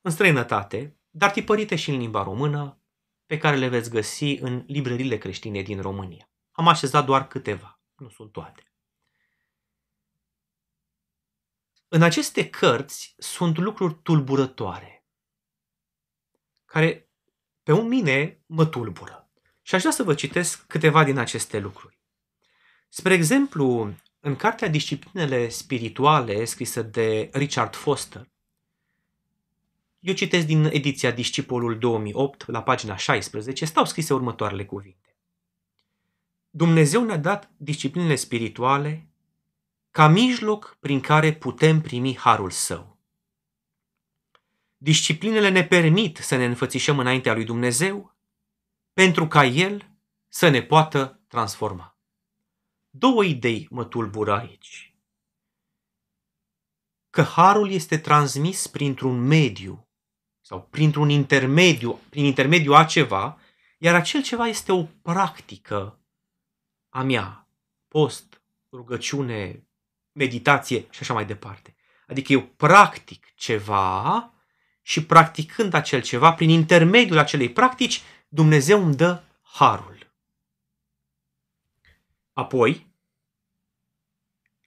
în 0.00 0.10
străinătate, 0.10 1.00
dar 1.10 1.30
tipărite 1.30 1.76
și 1.76 1.90
în 1.90 1.98
limba 1.98 2.22
română, 2.22 2.82
pe 3.26 3.38
care 3.38 3.56
le 3.56 3.68
veți 3.68 3.90
găsi 3.90 4.24
în 4.24 4.64
librările 4.66 5.18
creștine 5.18 5.62
din 5.62 5.80
România. 5.80 6.30
Am 6.50 6.68
așezat 6.68 7.04
doar 7.04 7.26
câteva, 7.28 7.82
nu 7.94 8.08
sunt 8.08 8.32
toate. 8.32 8.72
În 11.88 12.02
aceste 12.02 12.50
cărți 12.50 13.14
sunt 13.18 13.56
lucruri 13.56 13.94
tulburătoare, 14.02 15.06
care 16.64 17.10
pe 17.62 17.72
un 17.72 17.88
mine 17.88 18.42
mă 18.46 18.66
tulbură. 18.66 19.29
Și 19.70 19.76
aș 19.76 19.82
vrea 19.82 19.94
să 19.94 20.02
vă 20.02 20.14
citesc 20.14 20.66
câteva 20.66 21.04
din 21.04 21.18
aceste 21.18 21.58
lucruri. 21.58 21.98
Spre 22.88 23.14
exemplu, 23.14 23.94
în 24.20 24.36
cartea 24.36 24.68
Disciplinele 24.68 25.48
spirituale, 25.48 26.44
scrisă 26.44 26.82
de 26.82 27.30
Richard 27.32 27.74
Foster, 27.74 28.28
eu 30.00 30.14
citesc 30.14 30.46
din 30.46 30.64
ediția 30.64 31.10
Discipolul 31.10 31.78
2008, 31.78 32.46
la 32.46 32.62
pagina 32.62 32.96
16, 32.96 33.64
stau 33.64 33.84
scrise 33.84 34.14
următoarele 34.14 34.64
cuvinte. 34.64 35.16
Dumnezeu 36.50 37.04
ne-a 37.04 37.18
dat 37.18 37.50
disciplinele 37.56 38.14
spirituale 38.14 39.08
ca 39.90 40.08
mijloc 40.08 40.76
prin 40.80 41.00
care 41.00 41.32
putem 41.32 41.80
primi 41.80 42.16
harul 42.16 42.50
său. 42.50 42.98
Disciplinele 44.76 45.48
ne 45.48 45.64
permit 45.64 46.16
să 46.16 46.36
ne 46.36 46.44
înfățișăm 46.44 46.98
înaintea 46.98 47.34
lui 47.34 47.44
Dumnezeu 47.44 48.18
pentru 49.00 49.26
ca 49.26 49.44
El 49.44 49.90
să 50.28 50.48
ne 50.48 50.62
poată 50.62 51.20
transforma. 51.28 51.98
Două 52.90 53.24
idei 53.24 53.66
mă 53.70 53.84
tulbură 53.84 54.38
aici. 54.38 54.94
Că 57.10 57.22
harul 57.22 57.70
este 57.70 57.98
transmis 57.98 58.66
printr-un 58.66 59.20
mediu 59.20 59.88
sau 60.40 60.62
printr-un 60.70 61.08
intermediu, 61.08 62.00
prin 62.10 62.24
intermediu 62.24 62.74
a 62.74 62.84
ceva, 62.84 63.38
iar 63.78 63.94
acel 63.94 64.22
ceva 64.22 64.46
este 64.46 64.72
o 64.72 64.82
practică 64.82 65.98
a 66.88 67.02
mea. 67.02 67.48
Post, 67.88 68.42
rugăciune, 68.72 69.66
meditație 70.12 70.86
și 70.90 70.98
așa 71.00 71.12
mai 71.12 71.26
departe. 71.26 71.76
Adică 72.06 72.32
eu 72.32 72.42
practic 72.42 73.34
ceva 73.34 74.32
și 74.82 75.04
practicând 75.04 75.74
acel 75.74 76.02
ceva, 76.02 76.32
prin 76.32 76.48
intermediul 76.48 77.18
acelei 77.18 77.50
practici, 77.50 78.02
Dumnezeu 78.32 78.84
îmi 78.84 78.94
dă 78.94 79.22
harul. 79.42 80.12
Apoi, 82.32 82.86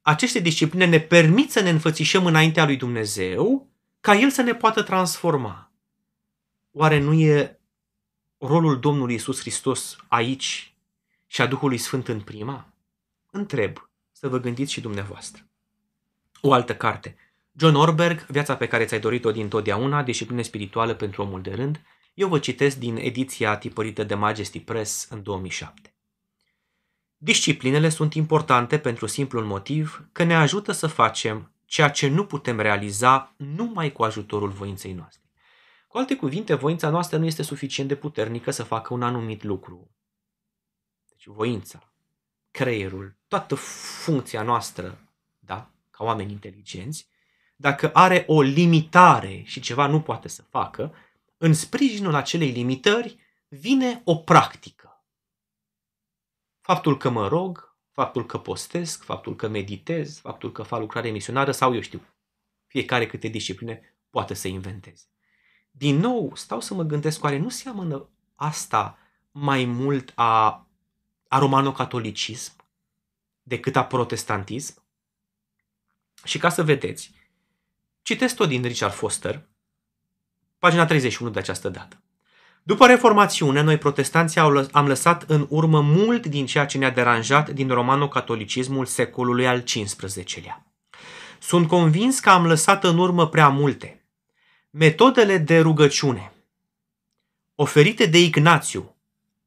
aceste 0.01 0.39
discipline 0.39 0.85
ne 0.85 0.99
permit 0.99 1.51
să 1.51 1.59
ne 1.59 1.69
înfățișăm 1.69 2.25
înaintea 2.25 2.65
lui 2.65 2.77
Dumnezeu 2.77 3.67
ca 3.99 4.15
El 4.15 4.29
să 4.29 4.41
ne 4.41 4.55
poată 4.55 4.83
transforma. 4.83 5.71
Oare 6.71 6.99
nu 6.99 7.13
e 7.13 7.59
rolul 8.37 8.79
Domnului 8.79 9.15
Isus 9.15 9.39
Hristos 9.39 9.97
aici 10.07 10.75
și 11.27 11.41
a 11.41 11.47
Duhului 11.47 11.77
Sfânt 11.77 12.07
în 12.07 12.21
prima? 12.21 12.73
Întreb 13.31 13.89
să 14.11 14.27
vă 14.27 14.39
gândiți 14.39 14.71
și 14.71 14.81
dumneavoastră. 14.81 15.47
O 16.41 16.53
altă 16.53 16.75
carte. 16.75 17.15
John 17.55 17.75
Orberg, 17.75 18.25
Viața 18.25 18.55
pe 18.55 18.67
care 18.67 18.85
ți-ai 18.85 18.99
dorit-o 18.99 19.31
din 19.31 19.49
totdeauna, 19.49 20.03
disciplină 20.03 20.41
spirituală 20.41 20.93
pentru 20.93 21.21
omul 21.21 21.41
de 21.41 21.53
rând, 21.53 21.81
eu 22.13 22.27
vă 22.27 22.39
citesc 22.39 22.77
din 22.77 22.95
ediția 22.95 23.57
tipărită 23.57 24.03
de 24.03 24.15
Majesty 24.15 24.59
Press 24.59 25.07
în 25.09 25.23
2007. 25.23 25.93
Disciplinele 27.17 27.89
sunt 27.89 28.13
importante 28.13 28.79
pentru 28.79 29.05
simplul 29.05 29.45
motiv 29.45 30.07
că 30.11 30.23
ne 30.23 30.35
ajută 30.35 30.71
să 30.71 30.87
facem 30.87 31.51
ceea 31.65 31.89
ce 31.89 32.07
nu 32.07 32.25
putem 32.25 32.59
realiza 32.59 33.33
numai 33.37 33.91
cu 33.91 34.03
ajutorul 34.03 34.49
voinței 34.49 34.93
noastre. 34.93 35.21
Cu 35.87 35.97
alte 35.97 36.15
cuvinte, 36.15 36.53
voința 36.53 36.89
noastră 36.89 37.17
nu 37.17 37.25
este 37.25 37.43
suficient 37.43 37.89
de 37.89 37.95
puternică 37.95 38.51
să 38.51 38.63
facă 38.63 38.93
un 38.93 39.03
anumit 39.03 39.43
lucru. 39.43 39.91
Deci 41.09 41.25
voința, 41.25 41.93
creierul, 42.51 43.15
toată 43.27 43.55
funcția 44.03 44.41
noastră, 44.41 44.99
da, 45.39 45.71
ca 45.89 46.03
oameni 46.03 46.31
inteligenți, 46.31 47.07
dacă 47.55 47.89
are 47.93 48.23
o 48.27 48.41
limitare 48.41 49.41
și 49.45 49.59
ceva 49.59 49.87
nu 49.87 50.01
poate 50.01 50.27
să 50.27 50.41
facă, 50.41 50.93
în 51.43 51.53
sprijinul 51.53 52.15
acelei 52.15 52.51
limitări 52.51 53.17
vine 53.47 54.01
o 54.05 54.15
practică. 54.15 55.03
Faptul 56.61 56.97
că 56.97 57.09
mă 57.09 57.27
rog, 57.27 57.77
faptul 57.91 58.25
că 58.25 58.37
postesc, 58.37 59.03
faptul 59.03 59.35
că 59.35 59.47
meditez, 59.47 60.19
faptul 60.19 60.51
că 60.51 60.63
fac 60.63 60.79
lucrare 60.79 61.09
misionară 61.09 61.51
sau 61.51 61.73
eu 61.73 61.81
știu, 61.81 62.01
fiecare 62.65 63.07
câte 63.07 63.27
discipline 63.27 63.97
poate 64.09 64.33
să 64.33 64.47
inventeze. 64.47 65.05
Din 65.71 65.97
nou, 65.97 66.35
stau 66.35 66.59
să 66.59 66.73
mă 66.73 66.83
gândesc, 66.83 67.23
oare 67.23 67.37
nu 67.37 67.49
seamănă 67.49 68.09
asta 68.35 68.97
mai 69.31 69.65
mult 69.65 70.11
a, 70.15 70.67
a 71.27 71.37
romano-catolicism 71.39 72.55
decât 73.41 73.75
a 73.75 73.85
protestantism? 73.85 74.83
Și 76.23 76.37
ca 76.37 76.49
să 76.49 76.63
vedeți, 76.63 77.11
citesc 78.01 78.35
tot 78.35 78.47
din 78.47 78.61
Richard 78.61 78.93
Foster, 78.93 79.47
pagina 80.63 80.85
31 80.85 81.29
de 81.29 81.39
această 81.39 81.69
dată. 81.69 82.01
După 82.63 82.87
reformațiune, 82.87 83.61
noi 83.61 83.77
protestanții 83.77 84.41
am 84.71 84.87
lăsat 84.87 85.23
în 85.27 85.45
urmă 85.49 85.81
mult 85.81 86.25
din 86.25 86.45
ceea 86.45 86.65
ce 86.65 86.77
ne-a 86.77 86.89
deranjat 86.89 87.49
din 87.49 87.67
romano-catolicismul 87.67 88.85
secolului 88.85 89.47
al 89.47 89.61
XV-lea. 89.61 90.65
Sunt 91.39 91.67
convins 91.67 92.19
că 92.19 92.29
am 92.29 92.45
lăsat 92.45 92.83
în 92.83 92.97
urmă 92.97 93.27
prea 93.27 93.49
multe. 93.49 94.05
Metodele 94.69 95.37
de 95.37 95.59
rugăciune 95.59 96.33
oferite 97.55 98.05
de 98.05 98.19
Ignațiu 98.19 98.95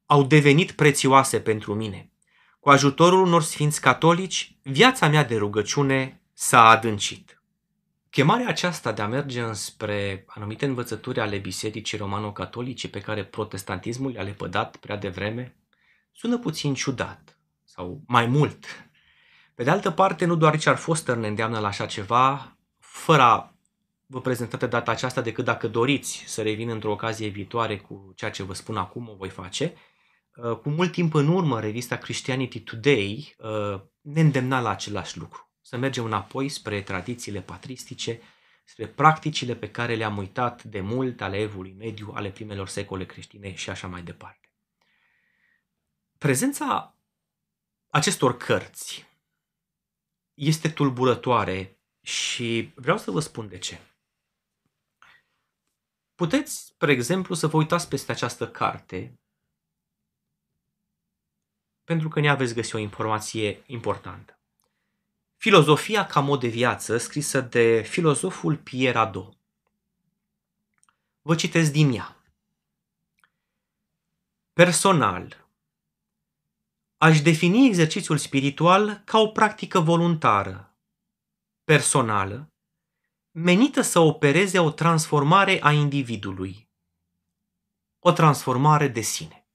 au 0.07 0.23
devenit 0.23 0.71
prețioase 0.71 1.41
pentru 1.41 1.75
mine. 1.75 2.11
Cu 2.61 2.71
ajutorul 2.71 3.27
unor 3.27 3.43
sfinți 3.43 3.81
catolici, 3.81 4.57
viața 4.63 5.09
mea 5.09 5.25
de 5.25 5.37
rugăciune 5.37 6.21
s-a 6.33 6.69
adâncit. 6.69 7.36
Chemarea 8.17 8.49
aceasta 8.49 8.93
de 8.93 9.03
a 9.03 9.07
merge 9.07 9.41
înspre 9.41 10.25
anumite 10.27 10.65
învățături 10.65 11.21
ale 11.21 11.39
bisericii 11.39 11.99
romano-catolice 11.99 12.89
pe 12.89 13.01
care 13.01 13.25
protestantismul 13.25 14.11
le-a 14.11 14.23
lepădat 14.23 14.77
prea 14.77 14.97
devreme 14.97 15.57
sună 16.13 16.39
puțin 16.39 16.75
ciudat 16.75 17.41
sau 17.65 18.03
mai 18.07 18.27
mult. 18.27 18.65
Pe 19.55 19.63
de 19.63 19.71
altă 19.71 19.91
parte, 19.91 20.25
nu 20.25 20.37
doar 20.37 20.53
Richard 20.53 20.79
Foster 20.79 21.17
ne 21.17 21.27
îndeamnă 21.27 21.59
la 21.59 21.67
așa 21.67 21.87
ceva, 21.87 22.57
fără 22.79 23.23
a 23.23 23.55
vă 24.07 24.21
prezenta 24.21 24.57
de 24.57 24.67
data 24.67 24.91
aceasta 24.91 25.21
decât 25.21 25.45
dacă 25.45 25.69
doriți 25.69 26.23
să 26.27 26.43
revin 26.43 26.69
într-o 26.69 26.93
ocazie 26.93 27.29
viitoare 27.29 27.79
cu 27.79 28.13
ceea 28.15 28.31
ce 28.31 28.43
vă 28.43 28.55
spun 28.55 28.77
acum, 28.77 29.09
o 29.09 29.15
voi 29.15 29.31
face. 29.31 29.75
Uh, 30.35 30.57
cu 30.57 30.69
mult 30.69 30.93
timp 30.93 31.15
în 31.15 31.29
urmă, 31.29 31.61
revista 31.61 31.97
Christianity 31.97 32.61
Today 32.61 33.37
uh, 33.39 33.81
ne 34.01 34.21
îndemna 34.21 34.61
la 34.61 34.71
același 34.71 35.19
lucru 35.19 35.46
să 35.67 35.77
mergem 35.77 36.05
înapoi 36.05 36.49
spre 36.49 36.83
tradițiile 36.83 37.43
patristice, 37.43 38.21
spre 38.65 38.89
practicile 38.89 39.57
pe 39.57 39.71
care 39.71 39.95
le-am 39.95 40.17
uitat 40.17 40.63
de 40.63 40.81
mult 40.81 41.21
ale 41.21 41.37
evului 41.37 41.73
mediu, 41.73 42.13
ale 42.15 42.31
primelor 42.31 42.69
secole 42.69 43.07
creștine 43.07 43.55
și 43.55 43.71
așa 43.71 43.87
mai 43.87 44.03
departe. 44.03 44.53
Prezența 46.19 46.99
acestor 47.89 48.37
cărți 48.37 49.07
este 50.35 50.69
tulburătoare 50.69 51.81
și 52.03 52.73
vreau 52.75 52.99
să 52.99 53.11
vă 53.11 53.21
spun 53.21 53.49
de 53.49 53.59
ce. 53.59 53.81
Puteți, 56.15 56.65
spre 56.65 56.93
exemplu, 56.93 57.35
să 57.35 57.47
vă 57.47 57.57
uitați 57.57 57.89
peste 57.89 58.13
această 58.13 58.51
carte 58.51 59.21
pentru 61.85 62.09
că 62.09 62.21
ne 62.21 62.29
aveți 62.29 62.55
găsi 62.55 62.75
o 62.75 62.79
informație 62.79 63.63
importantă. 63.67 64.36
Filozofia 65.37 66.07
ca 66.07 66.21
mod 66.21 66.41
de 66.41 66.49
viață, 66.49 66.97
scrisă 66.97 67.41
de 67.41 67.83
filozoful 67.83 68.57
Pierre 68.57 68.99
Hadot. 68.99 69.37
Vă 71.21 71.35
citesc 71.35 71.73
din 71.73 71.93
ea. 71.93 72.23
Personal, 74.53 75.49
aș 76.97 77.21
defini 77.21 77.67
exercițiul 77.67 78.19
spiritual 78.19 79.03
ca 79.05 79.19
o 79.19 79.29
practică 79.29 79.81
voluntară, 79.81 80.77
personală, 81.65 82.53
menită 83.31 83.81
să 83.81 83.99
opereze 83.99 84.59
o 84.59 84.71
transformare 84.71 85.59
a 85.63 85.73
individului, 85.73 86.71
o 87.99 88.13
transformare 88.13 88.89
de 88.89 89.01
sine. 89.01 89.47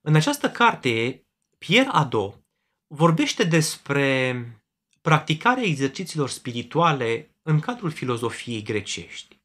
În 0.00 0.14
această 0.14 0.50
carte, 0.50 1.26
Pierre 1.58 1.88
Ado 1.92 2.44
vorbește 2.86 3.44
despre 3.44 4.61
practicarea 5.02 5.62
exercițiilor 5.62 6.28
spirituale 6.28 7.36
în 7.42 7.60
cadrul 7.60 7.90
filozofiei 7.90 8.62
grecești. 8.62 9.40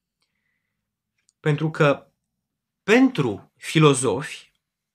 Pentru 1.39 1.69
că 1.71 2.11
pentru 2.83 3.53
filozofi, 3.55 4.51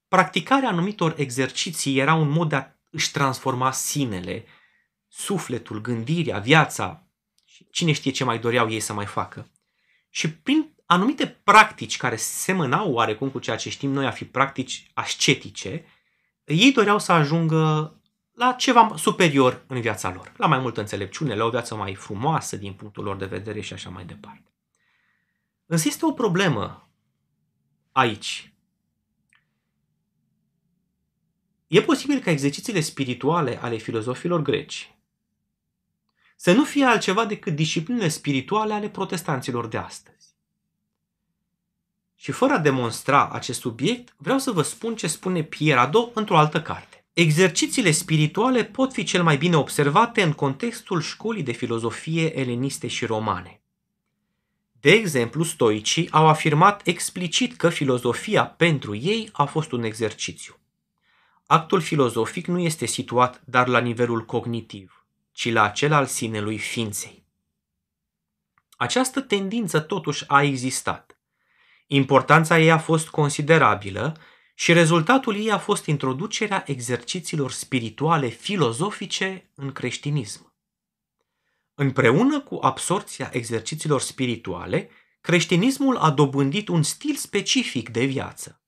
practicarea 0.07 0.69
anumitor 0.69 1.13
exerciții 1.17 1.97
era 1.97 2.13
un 2.13 2.29
mod 2.29 2.49
de 2.49 2.55
a 2.55 2.71
își 2.89 3.11
transforma 3.11 3.71
sinele, 3.71 4.45
sufletul, 5.07 5.81
gândirea, 5.81 6.39
viața 6.39 7.07
și 7.45 7.67
cine 7.71 7.91
știe 7.91 8.11
ce 8.11 8.23
mai 8.23 8.39
doreau 8.39 8.71
ei 8.71 8.79
să 8.79 8.93
mai 8.93 9.05
facă. 9.05 9.51
Și 10.09 10.31
prin 10.31 10.75
anumite 10.85 11.27
practici 11.27 11.97
care 11.97 12.15
semănau 12.15 12.91
oarecum 12.91 13.29
cu 13.29 13.39
ceea 13.39 13.55
ce 13.55 13.69
știm 13.69 13.91
noi 13.91 14.05
a 14.05 14.11
fi 14.11 14.25
practici 14.25 14.91
ascetice, 14.93 15.85
ei 16.43 16.71
doreau 16.71 16.99
să 16.99 17.11
ajungă 17.11 17.93
la 18.33 18.53
ceva 18.53 18.93
superior 18.97 19.63
în 19.67 19.81
viața 19.81 20.13
lor, 20.13 20.33
la 20.37 20.47
mai 20.47 20.59
multă 20.59 20.79
înțelepciune, 20.79 21.35
la 21.35 21.45
o 21.45 21.49
viață 21.49 21.75
mai 21.75 21.95
frumoasă 21.95 22.55
din 22.55 22.73
punctul 22.73 23.03
lor 23.03 23.15
de 23.15 23.25
vedere 23.25 23.61
și 23.61 23.73
așa 23.73 23.89
mai 23.89 24.05
departe. 24.05 24.51
Însă 25.65 25.87
este 25.87 26.05
o 26.05 26.11
problemă 26.11 26.89
aici. 27.91 28.53
E 31.67 31.81
posibil 31.81 32.19
ca 32.19 32.31
exercițiile 32.31 32.79
spirituale 32.79 33.61
ale 33.61 33.77
filozofilor 33.77 34.41
greci 34.41 34.93
să 36.43 36.51
nu 36.51 36.63
fie 36.63 36.85
altceva 36.85 37.25
decât 37.25 37.55
disciplinele 37.55 38.07
spirituale 38.07 38.73
ale 38.73 38.89
protestanților 38.89 39.67
de 39.67 39.77
astăzi. 39.77 40.35
Și 42.15 42.31
fără 42.31 42.53
a 42.53 42.57
demonstra 42.57 43.29
acest 43.29 43.59
subiect, 43.59 44.15
vreau 44.17 44.37
să 44.37 44.51
vă 44.51 44.61
spun 44.61 44.95
ce 44.95 45.07
spune 45.07 45.43
Pierre 45.43 45.79
Ado 45.79 46.11
într-o 46.13 46.37
altă 46.37 46.61
carte. 46.61 47.02
Exercițiile 47.13 47.91
spirituale 47.91 48.63
pot 48.63 48.93
fi 48.93 49.03
cel 49.03 49.23
mai 49.23 49.37
bine 49.37 49.57
observate 49.57 50.21
în 50.21 50.33
contextul 50.33 51.01
școlii 51.01 51.43
de 51.43 51.51
filozofie 51.51 52.39
eleniste 52.39 52.87
și 52.87 53.05
romane. 53.05 53.61
De 54.79 54.91
exemplu, 54.91 55.43
stoicii 55.43 56.11
au 56.11 56.27
afirmat 56.27 56.87
explicit 56.87 57.55
că 57.55 57.69
filozofia 57.69 58.45
pentru 58.45 58.95
ei 58.95 59.29
a 59.31 59.45
fost 59.45 59.71
un 59.71 59.83
exercițiu. 59.83 60.59
Actul 61.45 61.81
filozofic 61.81 62.47
nu 62.47 62.59
este 62.59 62.85
situat 62.85 63.41
dar 63.45 63.67
la 63.67 63.79
nivelul 63.79 64.25
cognitiv, 64.25 65.05
ci 65.31 65.51
la 65.51 65.63
acel 65.63 65.93
al 65.93 66.05
sinelui 66.05 66.57
ființei. 66.57 67.23
Această 68.77 69.21
tendință 69.21 69.79
totuși 69.79 70.23
a 70.27 70.43
existat. 70.43 71.17
Importanța 71.87 72.59
ei 72.59 72.71
a 72.71 72.77
fost 72.77 73.09
considerabilă 73.09 74.17
și 74.53 74.73
rezultatul 74.73 75.35
ei 75.35 75.51
a 75.51 75.57
fost 75.57 75.85
introducerea 75.85 76.63
exercițiilor 76.67 77.51
spirituale 77.51 78.27
filozofice 78.27 79.51
în 79.55 79.71
creștinism. 79.71 80.53
Împreună 81.73 82.41
cu 82.41 82.59
absorția 82.61 83.29
exercițiilor 83.33 84.01
spirituale, 84.01 84.89
creștinismul 85.21 85.97
a 85.97 86.11
dobândit 86.11 86.67
un 86.67 86.83
stil 86.83 87.15
specific 87.15 87.89
de 87.89 88.05
viață. 88.05 88.61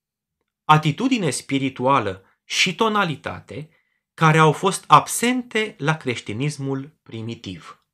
Atitudine 0.63 1.29
spirituală 1.29 2.25
și 2.43 2.75
tonalitate 2.75 3.69
care 4.13 4.37
au 4.37 4.51
fost 4.51 4.83
absente 4.87 5.75
la 5.77 5.97
creștinismul 5.97 6.99
primitiv. 7.03 7.85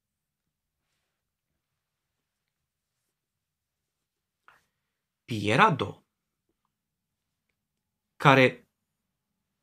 Pierre 5.25 5.61
Ado, 5.61 6.00
care 8.21 8.69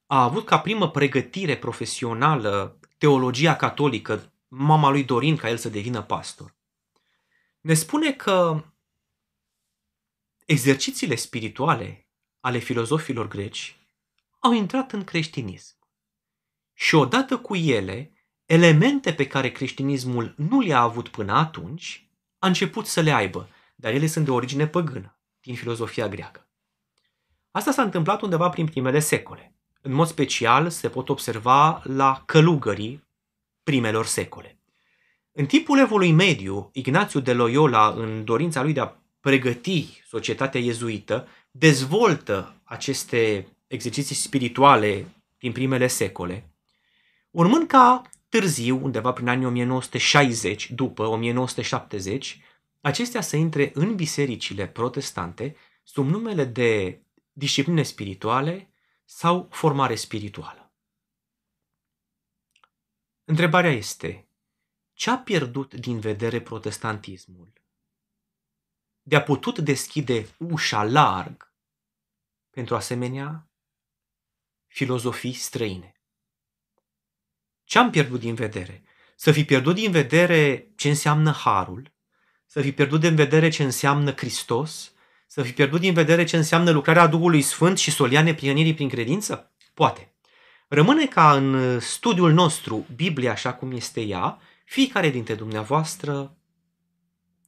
a 0.07 0.23
avut 0.23 0.47
ca 0.47 0.59
primă 0.61 0.91
pregătire 0.91 1.57
profesională 1.57 2.79
teologia 2.97 3.57
catolică, 3.57 4.33
mama 4.49 4.91
lui 4.91 5.05
Dorin 5.05 5.37
ca 5.37 5.49
el 5.49 5.57
să 5.57 5.69
devină 5.69 6.03
pastor, 6.03 6.57
ne 7.61 7.75
spune 7.75 8.13
că 8.13 8.65
exercițiile 10.45 11.15
spirituale 11.15 12.09
ale 12.41 12.59
filozofilor 12.59 13.29
greci 13.29 13.77
au 14.39 14.53
intrat 14.53 14.93
în 14.93 15.05
creștinism. 15.05 15.77
Și 16.75 16.95
odată 16.95 17.39
cu 17.39 17.55
ele, 17.55 18.13
elemente 18.45 19.15
pe 19.15 19.27
care 19.27 19.53
creștinismul 19.53 20.35
nu 20.37 20.61
le-a 20.61 20.81
avut 20.81 21.09
până 21.09 21.33
atunci, 21.33 22.11
a 22.39 22.47
început 22.47 22.87
să 22.87 23.01
le 23.01 23.13
aibă, 23.13 23.49
dar 23.77 23.93
ele 23.93 24.07
sunt 24.07 24.25
de 24.25 24.31
origine 24.31 24.69
păgână, 24.69 25.19
din 25.41 25.55
filozofia 25.55 26.09
greacă. 26.09 26.48
Asta 27.59 27.71
s-a 27.71 27.83
întâmplat 27.83 28.21
undeva 28.21 28.49
prin 28.49 28.67
primele 28.67 28.99
secole. 28.99 29.55
În 29.83 29.93
mod 29.93 30.07
special 30.07 30.71
se 30.71 30.89
pot 30.89 31.09
observa 31.09 31.83
la 31.85 32.23
călugării 32.27 33.05
primelor 33.63 34.07
secole. 34.07 34.59
În 35.33 35.47
timpul 35.47 35.79
evului 35.79 36.13
mediu, 36.13 36.71
Ignațiu 36.73 37.21
de 37.21 37.33
Loyola, 37.33 37.95
în 37.97 38.25
dorința 38.25 38.63
lui 38.63 38.73
de 38.73 38.81
a 38.81 38.93
pregăti 39.21 40.03
societatea 40.07 40.61
iezuită, 40.61 41.29
dezvoltă 41.51 42.55
aceste 42.65 43.49
exerciții 43.67 44.15
spirituale 44.15 45.07
din 45.39 45.53
primele 45.53 45.87
secole, 45.87 46.51
urmând 47.31 47.67
ca 47.67 48.03
târziu, 48.29 48.81
undeva 48.83 49.13
prin 49.13 49.29
anii 49.29 49.47
1960, 49.47 50.71
după 50.71 51.07
1970, 51.07 52.41
acestea 52.81 53.21
să 53.21 53.37
intre 53.37 53.71
în 53.75 53.95
bisericile 53.95 54.67
protestante 54.67 55.57
sub 55.83 56.09
numele 56.09 56.45
de 56.45 57.01
discipline 57.39 57.83
spirituale 57.83 58.73
sau 59.05 59.49
formare 59.51 59.95
spirituală. 59.95 60.73
Întrebarea 63.25 63.71
este, 63.71 64.29
ce 64.93 65.11
a 65.11 65.19
pierdut 65.19 65.75
din 65.75 66.01
vedere 66.01 66.43
protestantismul? 66.43 67.53
De 69.03 69.17
a 69.17 69.23
putut 69.23 69.59
deschide 69.59 70.35
ușa 70.39 70.85
larg 70.85 71.55
pentru 72.51 72.75
asemenea 72.75 73.51
filozofii 74.67 75.33
străine. 75.33 75.93
Ce 77.65 77.79
am 77.79 77.91
pierdut 77.91 78.21
din 78.21 78.35
vedere? 78.35 78.85
Să 79.17 79.33
fi 79.33 79.45
pierdut 79.45 79.75
din 79.75 79.91
vedere 79.91 80.73
ce 80.77 80.89
înseamnă 80.89 81.33
harul, 81.33 81.95
să 82.47 82.61
fi 82.61 82.73
pierdut 82.73 83.01
din 83.01 83.15
vedere 83.15 83.49
ce 83.49 83.63
înseamnă 83.63 84.13
Hristos, 84.13 84.93
să 85.31 85.43
fi 85.43 85.53
pierdut 85.53 85.81
din 85.81 85.93
vedere 85.93 86.25
ce 86.25 86.37
înseamnă 86.37 86.71
lucrarea 86.71 87.07
Duhului 87.07 87.43
Sfânt 87.43 87.79
și 87.79 87.91
solia 87.91 88.23
neprionirii 88.23 88.75
prin 88.75 88.89
credință? 88.89 89.53
Poate. 89.75 90.13
Rămâne 90.69 91.07
ca 91.07 91.33
în 91.33 91.81
studiul 91.81 92.33
nostru, 92.33 92.87
Biblia 92.95 93.31
așa 93.31 93.53
cum 93.55 93.73
este 93.73 94.01
ea, 94.01 94.39
fiecare 94.65 95.09
dintre 95.09 95.35
dumneavoastră 95.35 96.37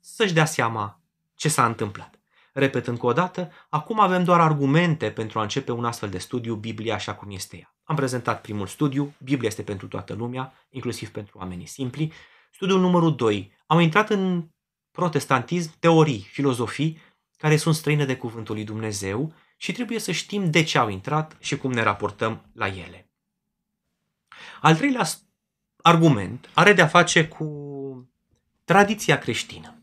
să-și 0.00 0.32
dea 0.32 0.44
seama 0.44 1.00
ce 1.34 1.48
s-a 1.48 1.66
întâmplat. 1.66 2.20
Repet 2.52 2.86
încă 2.86 3.06
o 3.06 3.12
dată, 3.12 3.52
acum 3.68 4.00
avem 4.00 4.24
doar 4.24 4.40
argumente 4.40 5.10
pentru 5.10 5.38
a 5.38 5.42
începe 5.42 5.72
un 5.72 5.84
astfel 5.84 6.08
de 6.08 6.18
studiu, 6.18 6.54
Biblia 6.54 6.94
așa 6.94 7.14
cum 7.14 7.30
este 7.30 7.56
ea. 7.56 7.74
Am 7.84 7.96
prezentat 7.96 8.40
primul 8.40 8.66
studiu, 8.66 9.14
Biblia 9.18 9.48
este 9.48 9.62
pentru 9.62 9.86
toată 9.88 10.14
lumea, 10.14 10.52
inclusiv 10.70 11.10
pentru 11.10 11.38
oamenii 11.38 11.66
simpli. 11.66 12.12
Studiul 12.52 12.80
numărul 12.80 13.16
2. 13.16 13.52
Au 13.66 13.78
intrat 13.78 14.10
în 14.10 14.48
protestantism 14.90 15.72
teorii, 15.78 16.28
filozofii, 16.30 16.98
care 17.40 17.56
sunt 17.56 17.74
străine 17.74 18.04
de 18.04 18.16
cuvântul 18.16 18.54
lui 18.54 18.64
Dumnezeu 18.64 19.34
și 19.56 19.72
trebuie 19.72 19.98
să 19.98 20.12
știm 20.12 20.50
de 20.50 20.62
ce 20.62 20.78
au 20.78 20.88
intrat 20.88 21.36
și 21.38 21.56
cum 21.56 21.72
ne 21.72 21.82
raportăm 21.82 22.50
la 22.52 22.66
ele. 22.66 23.10
Al 24.60 24.76
treilea 24.76 25.04
argument 25.82 26.50
are 26.54 26.72
de 26.72 26.82
a 26.82 26.86
face 26.86 27.28
cu 27.28 27.48
tradiția 28.64 29.18
creștină. 29.18 29.82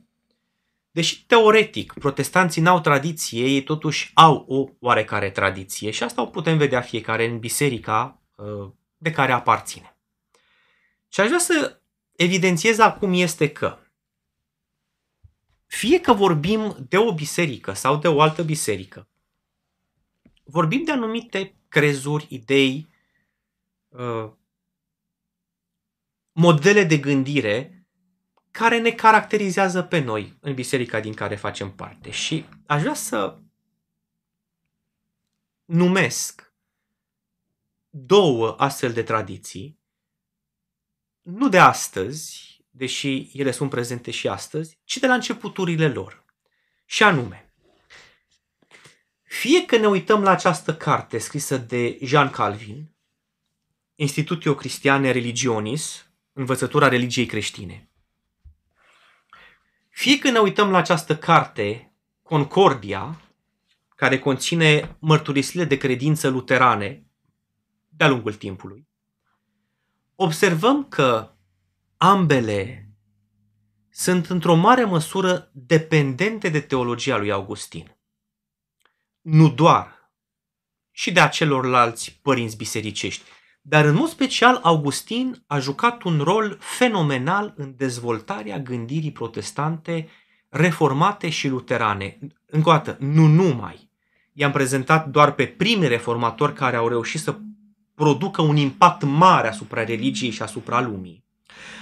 Deși 0.91 1.25
teoretic 1.25 1.93
protestanții 1.93 2.61
n-au 2.61 2.79
tradiție, 2.79 3.43
ei 3.45 3.63
totuși 3.63 4.11
au 4.13 4.45
o 4.47 4.65
oarecare 4.79 5.29
tradiție 5.29 5.91
și 5.91 6.03
asta 6.03 6.21
o 6.21 6.25
putem 6.25 6.57
vedea 6.57 6.81
fiecare 6.81 7.25
în 7.25 7.39
biserica 7.39 8.21
uh, 8.35 8.69
de 8.97 9.11
care 9.11 9.31
aparține. 9.31 9.97
Și 11.07 11.19
aș 11.19 11.27
vrea 11.27 11.39
să 11.39 11.81
evidențiez 12.15 12.79
acum 12.79 13.13
este 13.13 13.49
că 13.49 13.77
fie 15.77 15.99
că 15.99 16.13
vorbim 16.13 16.85
de 16.89 16.97
o 16.97 17.13
biserică 17.13 17.73
sau 17.73 17.97
de 17.97 18.07
o 18.07 18.21
altă 18.21 18.43
biserică, 18.43 19.07
vorbim 20.43 20.83
de 20.83 20.91
anumite 20.91 21.55
crezuri, 21.67 22.25
idei, 22.29 22.87
uh, 23.87 24.31
modele 26.31 26.83
de 26.83 26.97
gândire 26.97 27.85
care 28.51 28.79
ne 28.79 28.91
caracterizează 28.91 29.81
pe 29.83 29.99
noi 29.99 30.37
în 30.39 30.53
biserica 30.53 30.99
din 30.99 31.13
care 31.13 31.35
facem 31.35 31.71
parte. 31.71 32.11
Și 32.11 32.45
aș 32.65 32.81
vrea 32.81 32.93
să 32.93 33.39
numesc 35.65 36.53
două 37.89 38.55
astfel 38.57 38.93
de 38.93 39.03
tradiții, 39.03 39.79
nu 41.21 41.49
de 41.49 41.59
astăzi, 41.59 42.56
deși 42.77 43.29
ele 43.33 43.51
sunt 43.51 43.69
prezente 43.69 44.11
și 44.11 44.27
astăzi, 44.27 44.79
ci 44.83 44.97
de 44.97 45.07
la 45.07 45.13
începuturile 45.13 45.87
lor. 45.87 46.25
Și 46.85 47.03
anume, 47.03 47.53
fie 49.23 49.65
că 49.65 49.77
ne 49.77 49.87
uităm 49.87 50.21
la 50.21 50.31
această 50.31 50.75
carte 50.75 51.17
scrisă 51.17 51.57
de 51.57 51.97
Jean 52.01 52.29
Calvin, 52.29 52.91
Institutio 53.95 54.55
Christiane 54.55 55.11
Religionis, 55.11 56.09
învățătura 56.33 56.87
religiei 56.87 57.25
creștine, 57.25 57.89
fie 59.89 60.17
că 60.17 60.29
ne 60.29 60.39
uităm 60.39 60.69
la 60.69 60.77
această 60.77 61.17
carte, 61.17 61.91
Concordia, 62.21 63.21
care 63.95 64.19
conține 64.19 64.97
mărturisirile 64.99 65.65
de 65.65 65.77
credință 65.77 66.27
luterane 66.27 67.05
de-a 67.89 68.07
lungul 68.07 68.33
timpului, 68.33 68.87
observăm 70.15 70.87
că 70.87 71.36
ambele 71.97 72.91
sunt 73.89 74.25
într-o 74.25 74.55
mare 74.55 74.83
măsură 74.83 75.51
dependente 75.53 76.49
de 76.49 76.59
teologia 76.59 77.17
lui 77.17 77.31
Augustin. 77.31 77.97
Nu 79.21 79.49
doar, 79.49 80.11
și 80.91 81.11
de 81.11 81.19
acelorlalți 81.19 82.19
părinți 82.21 82.57
bisericești, 82.57 83.23
dar 83.61 83.85
în 83.85 83.95
mod 83.95 84.09
special 84.09 84.59
Augustin 84.63 85.43
a 85.47 85.59
jucat 85.59 86.03
un 86.03 86.19
rol 86.19 86.57
fenomenal 86.59 87.53
în 87.57 87.73
dezvoltarea 87.77 88.59
gândirii 88.59 89.11
protestante 89.11 90.09
reformate 90.49 91.29
și 91.29 91.47
luterane. 91.47 92.17
Încă 92.45 92.69
o 92.69 92.71
dată, 92.71 92.97
nu 92.99 93.25
numai. 93.25 93.91
I-am 94.33 94.51
prezentat 94.51 95.07
doar 95.07 95.33
pe 95.33 95.45
primii 95.45 95.87
reformatori 95.87 96.53
care 96.53 96.75
au 96.75 96.87
reușit 96.87 97.19
să 97.19 97.39
producă 97.95 98.41
un 98.41 98.55
impact 98.55 99.03
mare 99.03 99.47
asupra 99.47 99.83
religiei 99.83 100.31
și 100.31 100.41
asupra 100.41 100.81
lumii. 100.81 101.26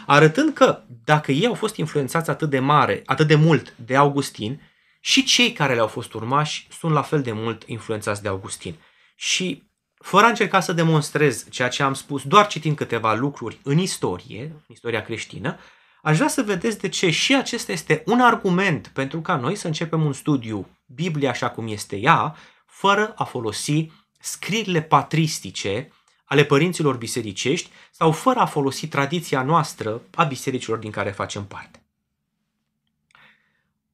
Arătând 0.06 0.54
că 0.54 0.82
dacă 1.04 1.32
ei 1.32 1.46
au 1.46 1.54
fost 1.54 1.76
influențați 1.76 2.30
atât 2.30 2.50
de 2.50 2.60
mare, 2.60 3.02
atât 3.06 3.28
de 3.28 3.36
mult 3.36 3.74
de 3.78 3.96
Augustin, 3.96 4.62
și 5.00 5.24
cei 5.24 5.52
care 5.52 5.74
le-au 5.74 5.88
fost 5.88 6.14
urmași 6.14 6.68
sunt 6.80 6.94
la 6.94 7.02
fel 7.02 7.22
de 7.22 7.32
mult 7.32 7.64
influențați 7.66 8.22
de 8.22 8.28
Augustin. 8.28 8.76
Și 9.16 9.64
fără 9.98 10.26
a 10.26 10.30
încerca 10.30 10.60
să 10.60 10.74
demonstrez 10.74 11.46
ceea 11.50 11.68
ce 11.68 11.84
am 11.84 11.94
spus, 11.94 12.24
doar 12.24 12.48
citind 12.48 12.76
câteva 12.76 13.14
lucruri 13.14 13.60
în 13.64 13.78
istorie, 13.78 14.42
în 14.42 14.60
istoria 14.68 15.02
creștină, 15.02 15.58
aș 16.02 16.16
vrea 16.16 16.28
să 16.28 16.42
vedeți 16.42 16.80
de 16.80 16.90
ce 16.90 17.10
și 17.10 17.36
acesta 17.36 17.72
este 17.72 18.04
un 18.06 18.20
argument 18.20 18.88
pentru 18.88 19.22
ca 19.22 19.36
noi 19.36 19.56
să 19.56 19.68
începem 19.68 20.06
un 20.06 20.14
studiu 20.14 20.68
Biblia 20.86 21.30
așa 21.30 21.50
cum 21.50 21.68
este 21.68 21.96
ea, 21.96 22.36
fără 22.66 23.14
a 23.16 23.24
folosi 23.24 23.92
scrierile 24.20 24.82
patristice 24.82 25.92
ale 26.26 26.46
părinților 26.46 26.98
bisericești 26.98 27.70
sau 27.92 28.12
fără 28.12 28.40
a 28.40 28.46
folosi 28.46 28.88
tradiția 28.88 29.44
noastră 29.44 30.02
a 30.16 30.24
bisericilor 30.24 30.78
din 30.78 30.92
care 30.92 31.12
facem 31.12 31.46
parte. 31.46 31.80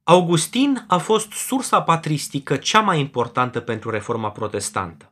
Augustin 0.04 0.84
a 0.88 0.98
fost 0.98 1.32
sursa 1.32 1.82
patristică 1.82 2.58
cea 2.58 2.80
mai 2.80 3.00
importantă 3.00 3.60
pentru 3.60 3.90
reforma 3.90 4.32
protestantă. 4.32 5.12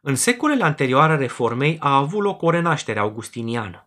În 0.00 0.14
secolele 0.14 0.64
anterioare 0.64 1.16
reformei 1.16 1.78
a 1.78 1.96
avut 1.96 2.22
loc 2.22 2.42
o 2.42 2.50
renaștere 2.50 2.98
augustiniană. 2.98 3.86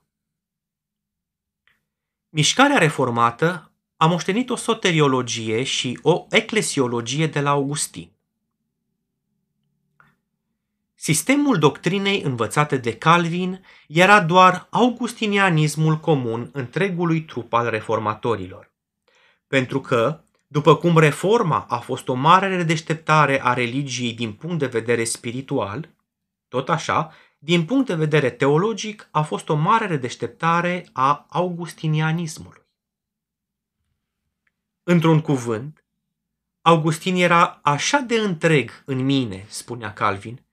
Mișcarea 2.30 2.78
reformată 2.78 3.72
a 3.98 4.06
moștenit 4.06 4.50
o 4.50 4.56
soteriologie 4.56 5.63
și 5.63 6.00
o 6.02 6.26
eclesiologie 6.30 7.28
de 7.28 7.39
la 7.39 7.50
Augustin. 7.50 8.14
Sistemul 11.06 11.58
doctrinei 11.58 12.22
învățate 12.22 12.78
de 12.78 12.98
Calvin 12.98 13.65
era 13.88 14.22
doar 14.22 14.68
augustinianismul 14.70 15.98
comun 15.98 16.50
întregului 16.54 17.22
trup 17.22 17.54
al 17.54 17.70
reformatorilor. 17.70 18.72
Pentru 19.48 19.82
că, 19.82 20.24
după 20.48 20.76
cum 20.76 20.98
reforma 20.98 21.65
a 21.70 21.78
fost 21.78 22.08
o 22.08 22.13
mare 22.13 22.56
redeșteptare 22.56 23.44
a 23.44 23.54
religiei 23.54 24.13
din 24.13 24.34
punct 24.34 24.60
de 24.60 24.65
vedere 24.65 25.04
spiritual, 25.04 25.89
tot 26.48 26.70
așa, 26.70 27.13
din 27.39 27.65
punct 27.65 27.88
de 27.88 27.96
vedere 27.96 28.30
teologic, 28.30 29.08
a 29.12 29.22
fost 29.22 29.50
o 29.50 29.56
mare 29.56 29.86
redeșteptare 29.86 30.86
a 30.94 31.26
augustinianismului. 31.30 32.62
Într-un 34.84 35.22
cuvânt, 35.22 35.86
Augustin 36.62 37.15
era 37.15 37.60
așa 37.63 37.98
de 37.98 38.15
întreg 38.15 38.84
în 38.86 39.06
mine, 39.06 39.46
spunea 39.48 39.94
Calvin, 39.94 40.44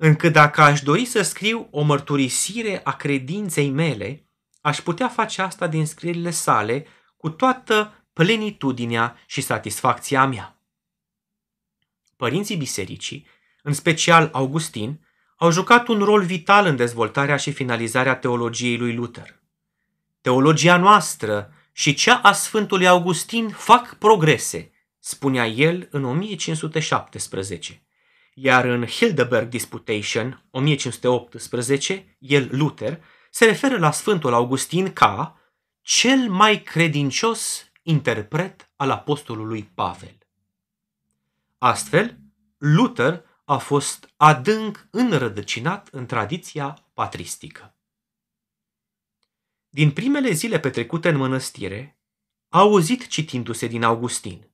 încât 0.00 0.32
dacă 0.32 0.60
aș 0.60 0.80
dori 0.80 1.04
să 1.04 1.22
scriu 1.22 1.68
o 1.70 1.82
mărturisire 1.82 2.80
a 2.84 2.96
credinței 2.96 3.70
mele, 3.70 4.28
aș 4.60 4.80
putea 4.80 5.08
face 5.08 5.42
asta 5.42 5.66
din 5.66 5.86
scrierile 5.86 6.30
sale 6.30 6.86
cu 7.16 7.30
toată 7.30 8.04
plenitudinea 8.12 9.16
și 9.26 9.40
satisfacția 9.40 10.26
mea. 10.26 10.60
Părinții 12.16 12.56
bisericii, 12.56 13.26
în 13.62 13.72
special 13.72 14.28
Augustin, 14.32 15.06
au 15.36 15.50
jucat 15.50 15.88
un 15.88 15.98
rol 15.98 16.22
vital 16.22 16.66
în 16.66 16.76
dezvoltarea 16.76 17.36
și 17.36 17.52
finalizarea 17.52 18.16
teologiei 18.16 18.76
lui 18.76 18.94
Luther. 18.94 19.40
Teologia 20.20 20.76
noastră 20.76 21.52
și 21.72 21.94
cea 21.94 22.16
a 22.18 22.32
Sfântului 22.32 22.86
Augustin 22.86 23.48
fac 23.48 23.94
progrese, 23.94 24.70
spunea 24.98 25.46
el 25.46 25.88
în 25.90 26.04
1517 26.04 27.82
iar 28.40 28.64
în 28.64 28.86
Hildeberg 28.86 29.48
Disputation 29.48 30.44
1518, 30.50 32.16
el, 32.18 32.48
Luther, 32.50 33.04
se 33.30 33.44
referă 33.44 33.78
la 33.78 33.90
Sfântul 33.90 34.32
Augustin 34.32 34.92
ca 34.92 35.40
cel 35.80 36.30
mai 36.30 36.62
credincios 36.62 37.70
interpret 37.82 38.70
al 38.76 38.90
apostolului 38.90 39.70
Pavel. 39.74 40.18
Astfel, 41.58 42.18
Luther 42.58 43.24
a 43.44 43.56
fost 43.56 44.12
adânc 44.16 44.88
înrădăcinat 44.90 45.88
în 45.90 46.06
tradiția 46.06 46.88
patristică. 46.94 47.74
Din 49.68 49.90
primele 49.90 50.30
zile 50.30 50.60
petrecute 50.60 51.08
în 51.08 51.16
mănăstire, 51.16 51.98
a 52.48 52.58
auzit 52.58 53.06
citindu-se 53.06 53.66
din 53.66 53.82
Augustin 53.82 54.47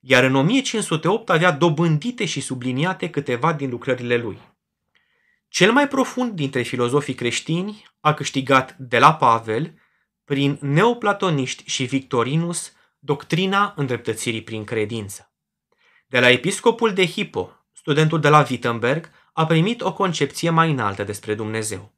iar 0.00 0.24
în 0.24 0.34
1508 0.34 1.30
avea 1.30 1.50
dobândite 1.50 2.24
și 2.24 2.40
subliniate 2.40 3.10
câteva 3.10 3.52
din 3.52 3.70
lucrările 3.70 4.16
lui. 4.16 4.38
Cel 5.48 5.72
mai 5.72 5.88
profund 5.88 6.32
dintre 6.32 6.62
filozofii 6.62 7.14
creștini 7.14 7.84
a 8.00 8.14
câștigat 8.14 8.76
de 8.78 8.98
la 8.98 9.14
Pavel, 9.14 9.74
prin 10.24 10.58
neoplatoniști 10.60 11.62
și 11.66 11.84
Victorinus, 11.84 12.72
doctrina 12.98 13.72
îndreptățirii 13.76 14.42
prin 14.42 14.64
credință. 14.64 15.32
De 16.06 16.20
la 16.20 16.30
episcopul 16.30 16.92
de 16.92 17.06
Hippo, 17.06 17.52
studentul 17.72 18.20
de 18.20 18.28
la 18.28 18.46
Wittenberg, 18.50 19.10
a 19.32 19.46
primit 19.46 19.80
o 19.80 19.92
concepție 19.92 20.50
mai 20.50 20.70
înaltă 20.70 21.04
despre 21.04 21.34
Dumnezeu. 21.34 21.92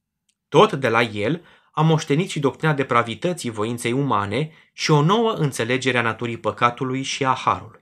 Tot 0.48 0.72
de 0.72 0.88
la 0.88 1.02
el 1.02 1.44
a 1.72 1.82
moștenit 1.82 2.30
și 2.30 2.40
doctrina 2.40 2.72
depravității 2.72 3.50
voinței 3.50 3.92
umane 3.92 4.52
și 4.72 4.90
o 4.90 5.02
nouă 5.02 5.32
înțelegere 5.32 5.98
a 5.98 6.02
naturii 6.02 6.38
păcatului 6.38 7.02
și 7.02 7.24
a 7.24 7.32
harului. 7.32 7.79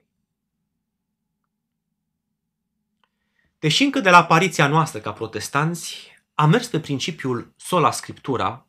Deși 3.59 3.83
încă 3.83 3.99
de 3.99 4.09
la 4.09 4.17
apariția 4.17 4.67
noastră 4.67 4.99
ca 4.99 5.13
protestanți 5.13 6.07
am 6.33 6.49
mers 6.49 6.67
pe 6.67 6.79
principiul 6.79 7.53
sola 7.55 7.91
scriptura, 7.91 8.67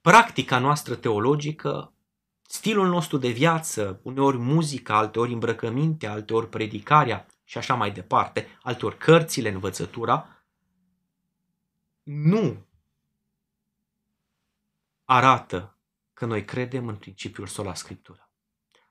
practica 0.00 0.58
noastră 0.58 0.94
teologică, 0.94 1.92
stilul 2.42 2.88
nostru 2.88 3.16
de 3.16 3.28
viață, 3.28 4.00
uneori 4.02 4.36
muzica, 4.36 4.96
alteori 4.96 5.32
îmbrăcăminte, 5.32 6.06
alteori 6.06 6.48
predicarea 6.48 7.26
și 7.44 7.58
așa 7.58 7.74
mai 7.74 7.90
departe, 7.90 8.58
alteori 8.62 8.98
cărțile, 8.98 9.48
învățătura, 9.48 10.44
nu 12.02 12.66
arată 15.04 15.78
că 16.12 16.26
noi 16.26 16.44
credem 16.44 16.88
în 16.88 16.96
principiul 16.96 17.46
sola 17.46 17.74
scriptura. 17.74 18.30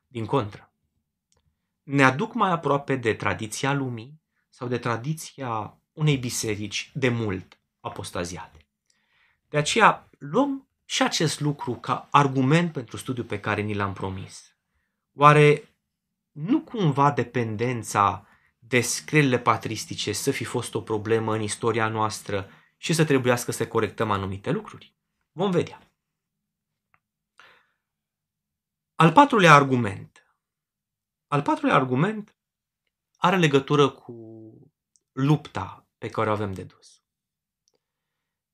Din 0.08 0.26
contră, 0.26 0.72
ne 1.84 2.04
aduc 2.04 2.34
mai 2.34 2.52
aproape 2.52 2.96
de 2.96 3.14
tradiția 3.14 3.74
lumii, 3.74 4.22
sau 4.54 4.68
de 4.68 4.78
tradiția 4.78 5.78
unei 5.94 6.18
biserici 6.18 6.92
de 6.94 7.10
mult 7.10 7.60
apostaziate. 7.80 8.66
De 9.50 9.58
aceea 9.58 10.10
luăm 10.18 10.68
și 10.86 11.04
acest 11.04 11.39
lucru 11.39 11.76
ca 11.76 12.08
argument 12.12 12.72
pentru 12.72 12.98
studiul 12.98 13.26
pe 13.26 13.39
care 13.39 13.62
ni 13.62 13.74
l-am 13.74 13.94
promis. 13.94 14.56
Oare 15.13 15.70
nu 16.32 16.62
cumva 16.62 17.12
dependența 17.12 18.28
de 18.60 18.82
scrierile 18.82 19.39
patristice 19.39 20.12
să 20.12 20.32
fi 20.32 20.44
fost 20.44 20.74
o 20.74 20.82
problemă 20.82 21.34
în 21.34 21.42
istoria 21.42 21.88
noastră 21.88 22.50
și 22.78 22.94
să 22.94 23.06
trebuiască 23.06 23.52
să 23.52 23.68
corectăm 23.68 24.12
anumite 24.12 24.52
lucruri? 24.52 24.96
Vom 25.32 25.52
vedea. 25.52 25.92
Al 28.96 29.12
patrulea 29.12 29.54
argument. 29.54 30.38
Al 31.28 31.42
patrulea 31.42 31.76
argument 31.76 32.36
are 33.18 33.38
legătură 33.38 33.89
cu 33.89 34.43
lupta 35.13 35.88
pe 35.97 36.10
care 36.10 36.30
o 36.30 36.34
avem 36.34 36.54
de 36.54 36.63
dus. 36.63 37.02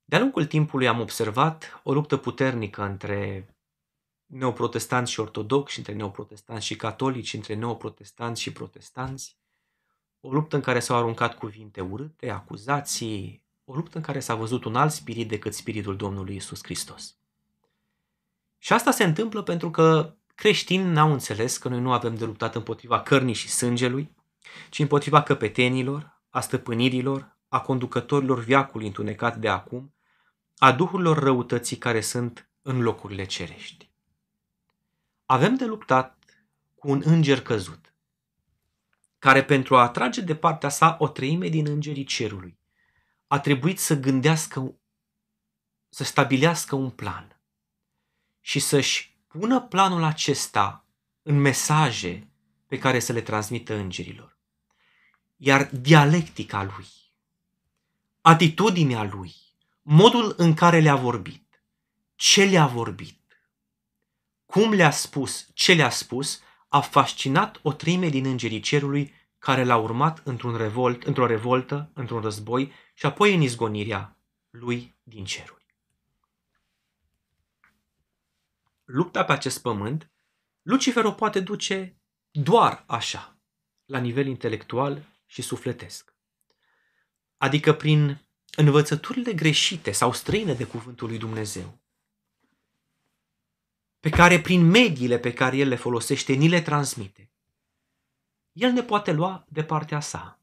De-a 0.03 0.19
lungul 0.19 0.45
timpului 0.45 0.87
am 0.87 0.99
observat 0.99 1.81
o 1.83 1.93
luptă 1.93 2.17
puternică 2.17 2.83
între 2.83 3.53
neoprotestanți 4.25 5.11
și 5.11 5.19
ortodoxi, 5.19 5.77
între 5.77 5.93
neoprotestanți 5.93 6.65
și 6.65 6.75
catolici, 6.75 7.33
între 7.33 7.53
neoprotestanți 7.55 8.41
și 8.41 8.51
protestanți, 8.51 9.37
o 10.19 10.31
luptă 10.31 10.55
în 10.55 10.61
care 10.61 10.79
s-au 10.79 10.97
aruncat 10.97 11.37
cuvinte 11.37 11.81
urâte, 11.81 12.29
acuzații, 12.29 13.43
o 13.63 13.73
luptă 13.73 13.97
în 13.97 14.03
care 14.03 14.19
s-a 14.19 14.35
văzut 14.35 14.63
un 14.63 14.75
alt 14.75 14.91
spirit 14.91 15.27
decât 15.27 15.53
spiritul 15.53 15.95
Domnului 15.95 16.35
Isus 16.35 16.63
Hristos. 16.63 17.17
Și 18.57 18.73
asta 18.73 18.91
se 18.91 19.03
întâmplă 19.03 19.41
pentru 19.41 19.71
că 19.71 20.15
creștinii 20.35 20.91
n-au 20.91 21.11
înțeles 21.11 21.57
că 21.57 21.69
noi 21.69 21.79
nu 21.79 21.91
avem 21.91 22.15
de 22.15 22.25
luptat 22.25 22.55
împotriva 22.55 23.01
cărnii 23.01 23.33
și 23.33 23.49
sângelui, 23.49 24.15
ci 24.69 24.79
împotriva 24.79 25.23
căpetenilor, 25.23 26.18
a 26.29 26.39
stăpânirilor, 26.39 27.37
a 27.47 27.61
conducătorilor 27.61 28.39
viacului 28.39 28.87
întunecat 28.87 29.37
de 29.37 29.49
acum, 29.49 29.93
a 30.57 30.71
duhurilor 30.71 31.17
răutății 31.17 31.77
care 31.77 32.01
sunt 32.01 32.49
în 32.61 32.81
locurile 32.81 33.25
cerești. 33.25 33.91
Avem 35.25 35.55
de 35.55 35.65
luptat 35.65 36.23
cu 36.75 36.89
un 36.89 37.01
înger 37.05 37.41
căzut, 37.41 37.93
care 39.19 39.43
pentru 39.43 39.77
a 39.77 39.81
atrage 39.81 40.21
de 40.21 40.35
partea 40.35 40.69
sa 40.69 40.95
o 40.99 41.07
treime 41.07 41.47
din 41.47 41.67
îngerii 41.67 42.03
cerului, 42.03 42.59
a 43.27 43.39
trebuit 43.39 43.79
să 43.79 43.99
gândească, 43.99 44.75
să 45.89 46.03
stabilească 46.03 46.75
un 46.75 46.89
plan 46.89 47.41
și 48.41 48.59
să-și 48.59 49.17
pună 49.27 49.61
planul 49.61 50.03
acesta 50.03 50.85
în 51.21 51.35
mesaje 51.39 52.27
pe 52.67 52.77
care 52.77 52.99
să 52.99 53.13
le 53.13 53.21
transmită 53.21 53.75
îngerilor. 53.75 54.38
Iar 55.41 55.69
dialectica 55.71 56.63
lui, 56.63 56.87
atitudinea 58.21 59.03
lui, 59.03 59.35
modul 59.81 60.33
în 60.37 60.53
care 60.53 60.79
le-a 60.79 60.95
vorbit, 60.95 61.63
ce 62.15 62.43
le-a 62.43 62.65
vorbit, 62.67 63.41
cum 64.45 64.73
le-a 64.73 64.91
spus, 64.91 65.49
ce 65.53 65.73
le-a 65.73 65.89
spus, 65.89 66.41
a 66.67 66.79
fascinat 66.79 67.59
o 67.61 67.73
treime 67.73 68.09
din 68.09 68.25
îngerii 68.25 68.59
cerului 68.59 69.13
care 69.37 69.63
l-a 69.63 69.77
urmat 69.77 70.21
într-un 70.23 70.57
revolt, 70.57 71.03
într-o 71.03 71.25
revoltă, 71.25 71.91
într-un 71.93 72.21
război 72.21 72.71
și 72.93 73.05
apoi 73.05 73.35
în 73.35 73.41
izgonirea 73.41 74.17
lui 74.49 74.95
din 75.03 75.25
ceruri. 75.25 75.65
Lupta 78.83 79.23
pe 79.23 79.31
acest 79.31 79.61
pământ, 79.61 80.11
Lucifer 80.61 81.05
o 81.05 81.11
poate 81.11 81.39
duce 81.39 82.01
doar 82.31 82.83
așa, 82.87 83.37
la 83.85 83.99
nivel 83.99 84.27
intelectual 84.27 85.17
și 85.29 85.41
sufletesc. 85.41 86.13
Adică 87.37 87.73
prin 87.73 88.21
învățăturile 88.55 89.33
greșite 89.33 89.91
sau 89.91 90.13
străine 90.13 90.53
de 90.53 90.63
cuvântul 90.63 91.07
lui 91.07 91.17
Dumnezeu, 91.17 91.79
pe 93.99 94.09
care 94.09 94.41
prin 94.41 94.61
mediile 94.61 95.19
pe 95.19 95.33
care 95.33 95.57
el 95.57 95.67
le 95.67 95.75
folosește 95.75 96.33
ni 96.33 96.47
le 96.47 96.61
transmite, 96.61 97.31
el 98.53 98.71
ne 98.71 98.83
poate 98.83 99.11
lua 99.11 99.45
de 99.49 99.63
partea 99.63 99.99
sa. 99.99 100.39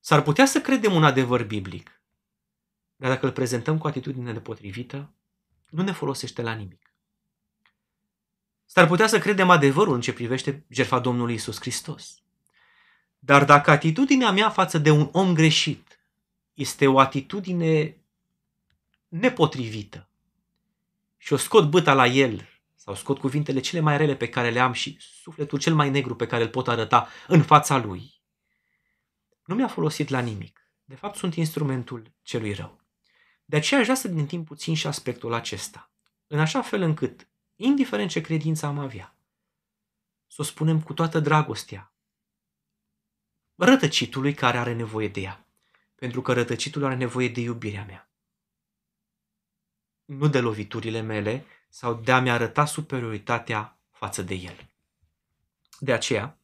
S-ar 0.00 0.22
putea 0.22 0.46
să 0.46 0.60
credem 0.60 0.94
un 0.94 1.04
adevăr 1.04 1.44
biblic, 1.44 2.00
dar 2.96 3.10
dacă 3.10 3.26
îl 3.26 3.32
prezentăm 3.32 3.78
cu 3.78 3.86
atitudine 3.86 4.32
nepotrivită, 4.32 5.12
nu 5.68 5.82
ne 5.82 5.92
folosește 5.92 6.42
la 6.42 6.52
nimic. 6.52 6.94
S-ar 8.64 8.86
putea 8.86 9.06
să 9.06 9.18
credem 9.18 9.50
adevărul 9.50 9.94
în 9.94 10.00
ce 10.00 10.12
privește 10.12 10.64
jertfa 10.68 10.98
Domnului 10.98 11.34
Isus 11.34 11.60
Hristos. 11.60 12.21
Dar 13.24 13.44
dacă 13.44 13.70
atitudinea 13.70 14.30
mea 14.30 14.50
față 14.50 14.78
de 14.78 14.90
un 14.90 15.08
om 15.12 15.34
greșit 15.34 16.00
este 16.54 16.86
o 16.86 16.98
atitudine 16.98 17.96
nepotrivită 19.08 20.08
și 21.16 21.32
o 21.32 21.36
scot 21.36 21.70
băta 21.70 21.94
la 21.94 22.06
el 22.06 22.48
sau 22.74 22.94
scot 22.94 23.18
cuvintele 23.18 23.60
cele 23.60 23.80
mai 23.80 23.96
rele 23.96 24.16
pe 24.16 24.28
care 24.28 24.50
le 24.50 24.60
am 24.60 24.72
și 24.72 24.96
sufletul 25.00 25.58
cel 25.58 25.74
mai 25.74 25.90
negru 25.90 26.16
pe 26.16 26.26
care 26.26 26.42
îl 26.42 26.48
pot 26.48 26.68
arăta 26.68 27.08
în 27.26 27.42
fața 27.42 27.76
lui, 27.76 28.22
nu 29.44 29.54
mi-a 29.54 29.68
folosit 29.68 30.08
la 30.08 30.20
nimic. 30.20 30.68
De 30.84 30.94
fapt, 30.94 31.16
sunt 31.16 31.34
instrumentul 31.34 32.12
celui 32.22 32.52
rău. 32.52 32.80
De 33.44 33.56
aceea 33.56 33.80
aș 33.80 33.86
vrea 33.86 33.98
să 33.98 34.08
gândim 34.08 34.44
puțin 34.44 34.74
și 34.74 34.86
aspectul 34.86 35.32
acesta, 35.32 35.90
în 36.26 36.38
așa 36.38 36.62
fel 36.62 36.82
încât, 36.82 37.28
indiferent 37.56 38.10
ce 38.10 38.20
credință 38.20 38.66
am 38.66 38.78
avea, 38.78 39.16
să 40.26 40.36
o 40.38 40.44
spunem 40.44 40.80
cu 40.80 40.92
toată 40.92 41.20
dragostea, 41.20 41.91
rătăcitului 43.54 44.34
care 44.34 44.58
are 44.58 44.74
nevoie 44.74 45.08
de 45.08 45.20
ea, 45.20 45.46
pentru 45.94 46.22
că 46.22 46.32
rătăcitul 46.32 46.84
are 46.84 46.94
nevoie 46.94 47.28
de 47.28 47.40
iubirea 47.40 47.84
mea. 47.84 48.10
Nu 50.04 50.28
de 50.28 50.40
loviturile 50.40 51.00
mele, 51.00 51.46
sau 51.68 51.94
de 51.94 52.12
a-mi 52.12 52.30
arăta 52.30 52.64
superioritatea 52.64 53.78
față 53.90 54.22
de 54.22 54.34
el. 54.34 54.70
De 55.78 55.92
aceea, 55.92 56.38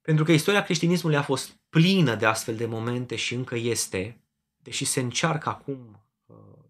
pentru 0.00 0.24
că 0.24 0.32
istoria 0.32 0.62
creștinismului 0.62 1.16
a 1.16 1.22
fost 1.22 1.56
plină 1.68 2.14
de 2.14 2.26
astfel 2.26 2.56
de 2.56 2.66
momente 2.66 3.16
și 3.16 3.34
încă 3.34 3.56
este, 3.56 4.20
deși 4.56 4.84
se 4.84 5.00
încearcă 5.00 5.48
acum 5.48 6.06
uh, 6.26 6.64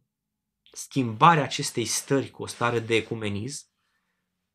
schimbarea 0.73 1.43
acestei 1.43 1.85
stări 1.85 2.31
cu 2.31 2.43
o 2.43 2.47
stare 2.47 2.79
de 2.79 2.95
ecumenism, 2.95 3.67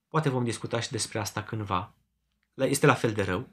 poate 0.08 0.30
vom 0.30 0.44
discuta 0.44 0.80
și 0.80 0.92
despre 0.92 1.20
asta 1.20 1.44
cândva, 1.44 1.96
este 2.54 2.86
la 2.86 2.94
fel 2.94 3.14
de 3.14 3.24
rău, 3.24 3.50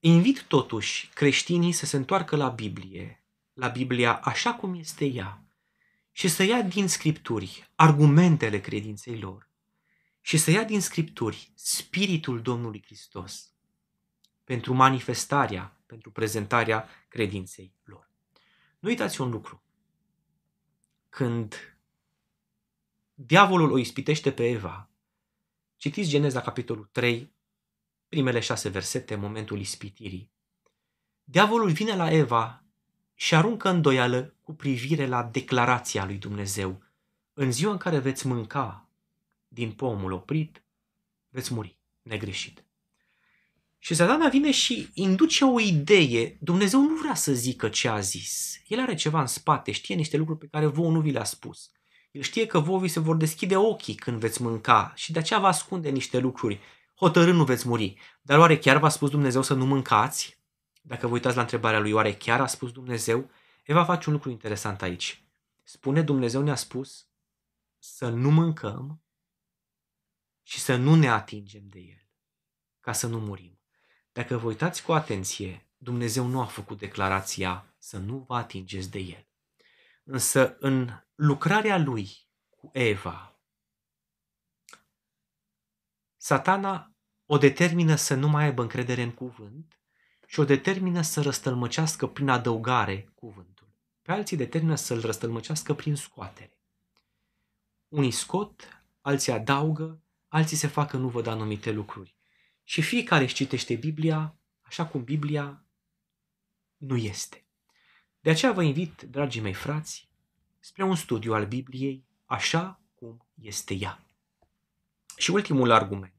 invit 0.00 0.42
totuși 0.42 1.08
creștinii 1.14 1.72
să 1.72 1.86
se 1.86 1.96
întoarcă 1.96 2.36
la 2.36 2.48
Biblie, 2.48 3.24
la 3.52 3.68
Biblia 3.68 4.16
așa 4.16 4.54
cum 4.54 4.74
este 4.74 5.04
ea, 5.04 5.42
și 6.12 6.28
să 6.28 6.42
ia 6.42 6.62
din 6.62 6.88
scripturi 6.88 7.70
argumentele 7.74 8.60
credinței 8.60 9.18
lor 9.18 9.48
și 10.20 10.36
să 10.36 10.50
ia 10.50 10.64
din 10.64 10.80
scripturi 10.80 11.52
spiritul 11.54 12.42
Domnului 12.42 12.82
Hristos 12.84 13.52
pentru 14.44 14.72
manifestarea, 14.72 15.80
pentru 15.86 16.10
prezentarea 16.10 16.88
credinței 17.08 17.74
lor. 17.84 18.10
Nu 18.78 18.88
uitați 18.88 19.20
un 19.20 19.30
lucru. 19.30 19.62
Când 21.08 21.78
diavolul 23.14 23.72
o 23.72 23.78
ispitește 23.78 24.32
pe 24.32 24.48
Eva, 24.48 24.90
citiți 25.76 26.08
Geneza 26.08 26.40
capitolul 26.40 26.88
3, 26.92 27.32
primele 28.08 28.40
șase 28.40 28.68
versete, 28.68 29.14
momentul 29.14 29.60
ispitirii. 29.60 30.30
Diavolul 31.24 31.70
vine 31.70 31.96
la 31.96 32.10
Eva 32.10 32.64
și 33.14 33.34
aruncă 33.34 33.68
îndoială 33.68 34.34
cu 34.42 34.54
privire 34.54 35.06
la 35.06 35.22
declarația 35.22 36.04
lui 36.04 36.16
Dumnezeu. 36.16 36.82
În 37.32 37.52
ziua 37.52 37.72
în 37.72 37.78
care 37.78 37.98
veți 37.98 38.26
mânca 38.26 38.88
din 39.48 39.72
pomul 39.72 40.12
oprit, 40.12 40.62
veți 41.28 41.54
muri 41.54 41.78
negreșit. 42.02 42.62
Și 43.78 43.94
satana 43.94 44.28
vine 44.28 44.50
și 44.50 44.88
induce 44.94 45.44
o 45.44 45.60
idee. 45.60 46.36
Dumnezeu 46.40 46.80
nu 46.80 46.94
vrea 46.94 47.14
să 47.14 47.32
zică 47.32 47.68
ce 47.68 47.88
a 47.88 48.00
zis. 48.00 48.60
El 48.66 48.80
are 48.80 48.94
ceva 48.94 49.20
în 49.20 49.26
spate, 49.26 49.72
știe 49.72 49.94
niște 49.94 50.16
lucruri 50.16 50.38
pe 50.38 50.48
care 50.50 50.66
vouă 50.66 50.90
nu 50.90 51.00
vi 51.00 51.10
le-a 51.10 51.24
spus. 51.24 51.70
El 52.10 52.22
știe 52.22 52.46
că 52.46 52.58
vouă 52.58 52.80
vi 52.80 52.88
se 52.88 53.00
vor 53.00 53.16
deschide 53.16 53.56
ochii 53.56 53.94
când 53.94 54.18
veți 54.18 54.42
mânca 54.42 54.92
și 54.96 55.12
de 55.12 55.18
aceea 55.18 55.40
va 55.40 55.48
ascunde 55.48 55.90
niște 55.90 56.18
lucruri. 56.18 56.60
Hotărând 56.98 57.36
nu 57.36 57.44
veți 57.44 57.68
muri. 57.68 57.96
Dar 58.22 58.38
oare 58.38 58.58
chiar 58.58 58.78
v-a 58.78 58.88
spus 58.88 59.10
Dumnezeu 59.10 59.42
să 59.42 59.54
nu 59.54 59.66
mâncați? 59.66 60.38
Dacă 60.82 61.06
vă 61.06 61.12
uitați 61.12 61.36
la 61.36 61.42
întrebarea 61.42 61.80
lui, 61.80 61.92
oare 61.92 62.14
chiar 62.14 62.40
a 62.40 62.46
spus 62.46 62.72
Dumnezeu? 62.72 63.30
Eva 63.64 63.84
face 63.84 64.08
un 64.08 64.14
lucru 64.14 64.30
interesant 64.30 64.82
aici. 64.82 65.22
Spune 65.62 66.02
Dumnezeu 66.02 66.42
ne-a 66.42 66.54
spus 66.54 67.06
să 67.78 68.08
nu 68.08 68.30
mâncăm 68.30 69.02
și 70.42 70.60
să 70.60 70.76
nu 70.76 70.94
ne 70.94 71.08
atingem 71.10 71.62
de 71.68 71.78
el, 71.78 72.08
ca 72.80 72.92
să 72.92 73.06
nu 73.06 73.18
murim. 73.18 73.58
Dacă 74.12 74.36
vă 74.36 74.46
uitați 74.46 74.82
cu 74.82 74.92
atenție, 74.92 75.68
Dumnezeu 75.76 76.26
nu 76.26 76.40
a 76.40 76.44
făcut 76.44 76.78
declarația 76.78 77.74
să 77.78 77.98
nu 77.98 78.24
vă 78.28 78.34
atingeți 78.34 78.90
de 78.90 78.98
el. 78.98 79.26
Însă 80.04 80.56
în 80.58 80.90
lucrarea 81.14 81.78
lui 81.78 82.10
cu 82.50 82.70
Eva, 82.72 83.27
satana 86.28 86.92
o 87.26 87.38
determină 87.38 87.94
să 87.94 88.14
nu 88.14 88.28
mai 88.28 88.44
aibă 88.44 88.62
încredere 88.62 89.02
în 89.02 89.10
cuvânt 89.10 89.80
și 90.26 90.40
o 90.40 90.44
determină 90.44 91.02
să 91.02 91.22
răstălmăcească 91.22 92.06
prin 92.06 92.28
adăugare 92.28 93.10
cuvântul. 93.14 93.68
Pe 94.02 94.12
alții 94.12 94.36
determină 94.36 94.74
să-l 94.74 95.00
răstălmăcească 95.00 95.74
prin 95.74 95.94
scoatere. 95.94 96.58
Unii 97.88 98.10
scot, 98.10 98.82
alții 99.00 99.32
adaugă, 99.32 100.02
alții 100.28 100.56
se 100.56 100.66
facă 100.66 100.96
nu 100.96 101.08
văd 101.08 101.26
anumite 101.26 101.70
lucruri. 101.70 102.16
Și 102.64 102.82
fiecare 102.82 103.24
își 103.24 103.34
citește 103.34 103.74
Biblia 103.74 104.36
așa 104.60 104.86
cum 104.86 105.04
Biblia 105.04 105.64
nu 106.76 106.96
este. 106.96 107.46
De 108.20 108.30
aceea 108.30 108.52
vă 108.52 108.62
invit, 108.62 109.02
dragii 109.02 109.40
mei 109.40 109.54
frați, 109.54 110.08
spre 110.58 110.84
un 110.84 110.94
studiu 110.94 111.34
al 111.34 111.46
Bibliei 111.46 112.06
așa 112.24 112.80
cum 112.94 113.26
este 113.34 113.74
ea. 113.74 114.04
Și 115.16 115.30
ultimul 115.30 115.70
argument. 115.70 116.12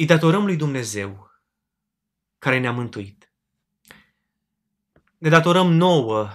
Îi 0.00 0.06
datorăm 0.06 0.44
lui 0.44 0.56
Dumnezeu 0.56 1.30
care 2.38 2.58
ne-a 2.58 2.72
mântuit. 2.72 3.32
Ne 5.18 5.28
datorăm 5.28 5.72
nouă 5.72 6.30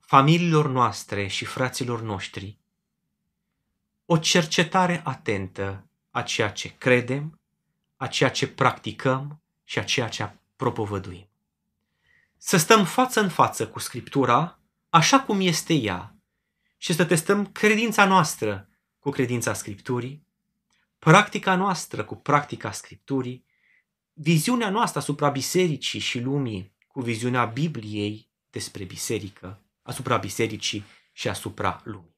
familiilor 0.00 0.68
noastre 0.68 1.26
și 1.26 1.44
fraților 1.44 2.00
noștri 2.00 2.58
o 4.04 4.16
cercetare 4.16 5.00
atentă 5.04 5.86
a 6.10 6.22
ceea 6.22 6.50
ce 6.50 6.76
credem, 6.78 7.40
a 7.96 8.06
ceea 8.06 8.30
ce 8.30 8.48
practicăm 8.48 9.42
și 9.64 9.78
a 9.78 9.84
ceea 9.84 10.08
ce 10.08 10.30
propovăduim. 10.56 11.28
Să 12.36 12.56
stăm 12.56 12.84
față 12.84 13.20
în 13.20 13.28
față 13.28 13.68
cu 13.68 13.78
Scriptura 13.78 14.60
așa 14.88 15.20
cum 15.20 15.40
este 15.40 15.74
ea 15.74 16.16
și 16.76 16.92
să 16.92 17.04
testăm 17.04 17.46
credința 17.46 18.04
noastră 18.04 18.68
cu 18.98 19.10
credința 19.10 19.52
Scripturii, 19.52 20.25
practica 20.98 21.54
noastră 21.54 22.04
cu 22.04 22.14
practica 22.14 22.70
Scripturii, 22.70 23.46
viziunea 24.12 24.70
noastră 24.70 24.98
asupra 24.98 25.28
bisericii 25.28 26.00
și 26.00 26.20
lumii 26.20 26.74
cu 26.86 27.00
viziunea 27.00 27.44
Bibliei 27.44 28.30
despre 28.50 28.84
biserică, 28.84 29.62
asupra 29.82 30.16
bisericii 30.16 30.84
și 31.12 31.28
asupra 31.28 31.80
lumii. 31.84 32.14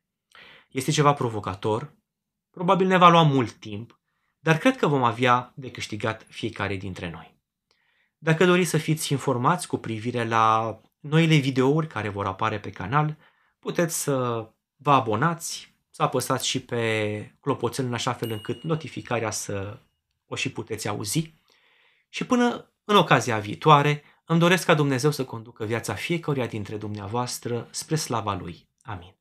Este 0.71 0.91
ceva 0.91 1.13
provocator, 1.13 1.95
probabil 2.51 2.87
ne 2.87 2.97
va 2.97 3.09
lua 3.09 3.23
mult 3.23 3.53
timp, 3.53 4.01
dar 4.39 4.59
cred 4.59 4.77
că 4.77 4.87
vom 4.87 5.03
avea 5.03 5.53
de 5.57 5.71
câștigat 5.71 6.27
fiecare 6.29 6.77
dintre 6.77 7.11
noi. 7.11 7.37
Dacă 8.19 8.45
doriți 8.45 8.71
să 8.71 8.79
fiți 8.79 9.13
informați 9.13 9.67
cu 9.67 9.77
privire 9.77 10.25
la 10.25 10.81
noile 11.01 11.37
videouri 11.37 11.87
care 11.87 12.09
vor 12.09 12.27
apare 12.27 12.61
pe 12.61 12.71
canal, 12.71 13.17
puteți 13.59 14.03
să 14.03 14.49
vă 14.77 14.91
abonați, 14.91 15.75
să 15.99 16.05
apăsați 16.05 16.47
și 16.47 16.61
pe 16.61 17.35
clopoțel 17.41 17.85
în 17.85 17.95
așa 17.95 18.13
fel 18.13 18.31
încât 18.31 18.63
notificarea 18.63 19.31
să 19.31 19.79
o 20.27 20.35
și 20.35 20.53
puteți 20.53 20.89
auzi. 20.89 21.35
Și 22.09 22.27
până 22.27 22.73
în 22.85 22.97
ocazia 22.97 23.39
viitoare, 23.39 24.03
îmi 24.25 24.39
doresc 24.39 24.65
ca 24.65 24.75
Dumnezeu 24.75 25.11
să 25.11 25.25
conducă 25.25 25.65
viața 25.65 25.95
fiecăruia 25.95 26.47
dintre 26.47 26.77
dumneavoastră 26.77 27.69
spre 27.71 27.97
slava 27.97 28.35
Lui. 28.35 28.69
Amin. 28.83 29.18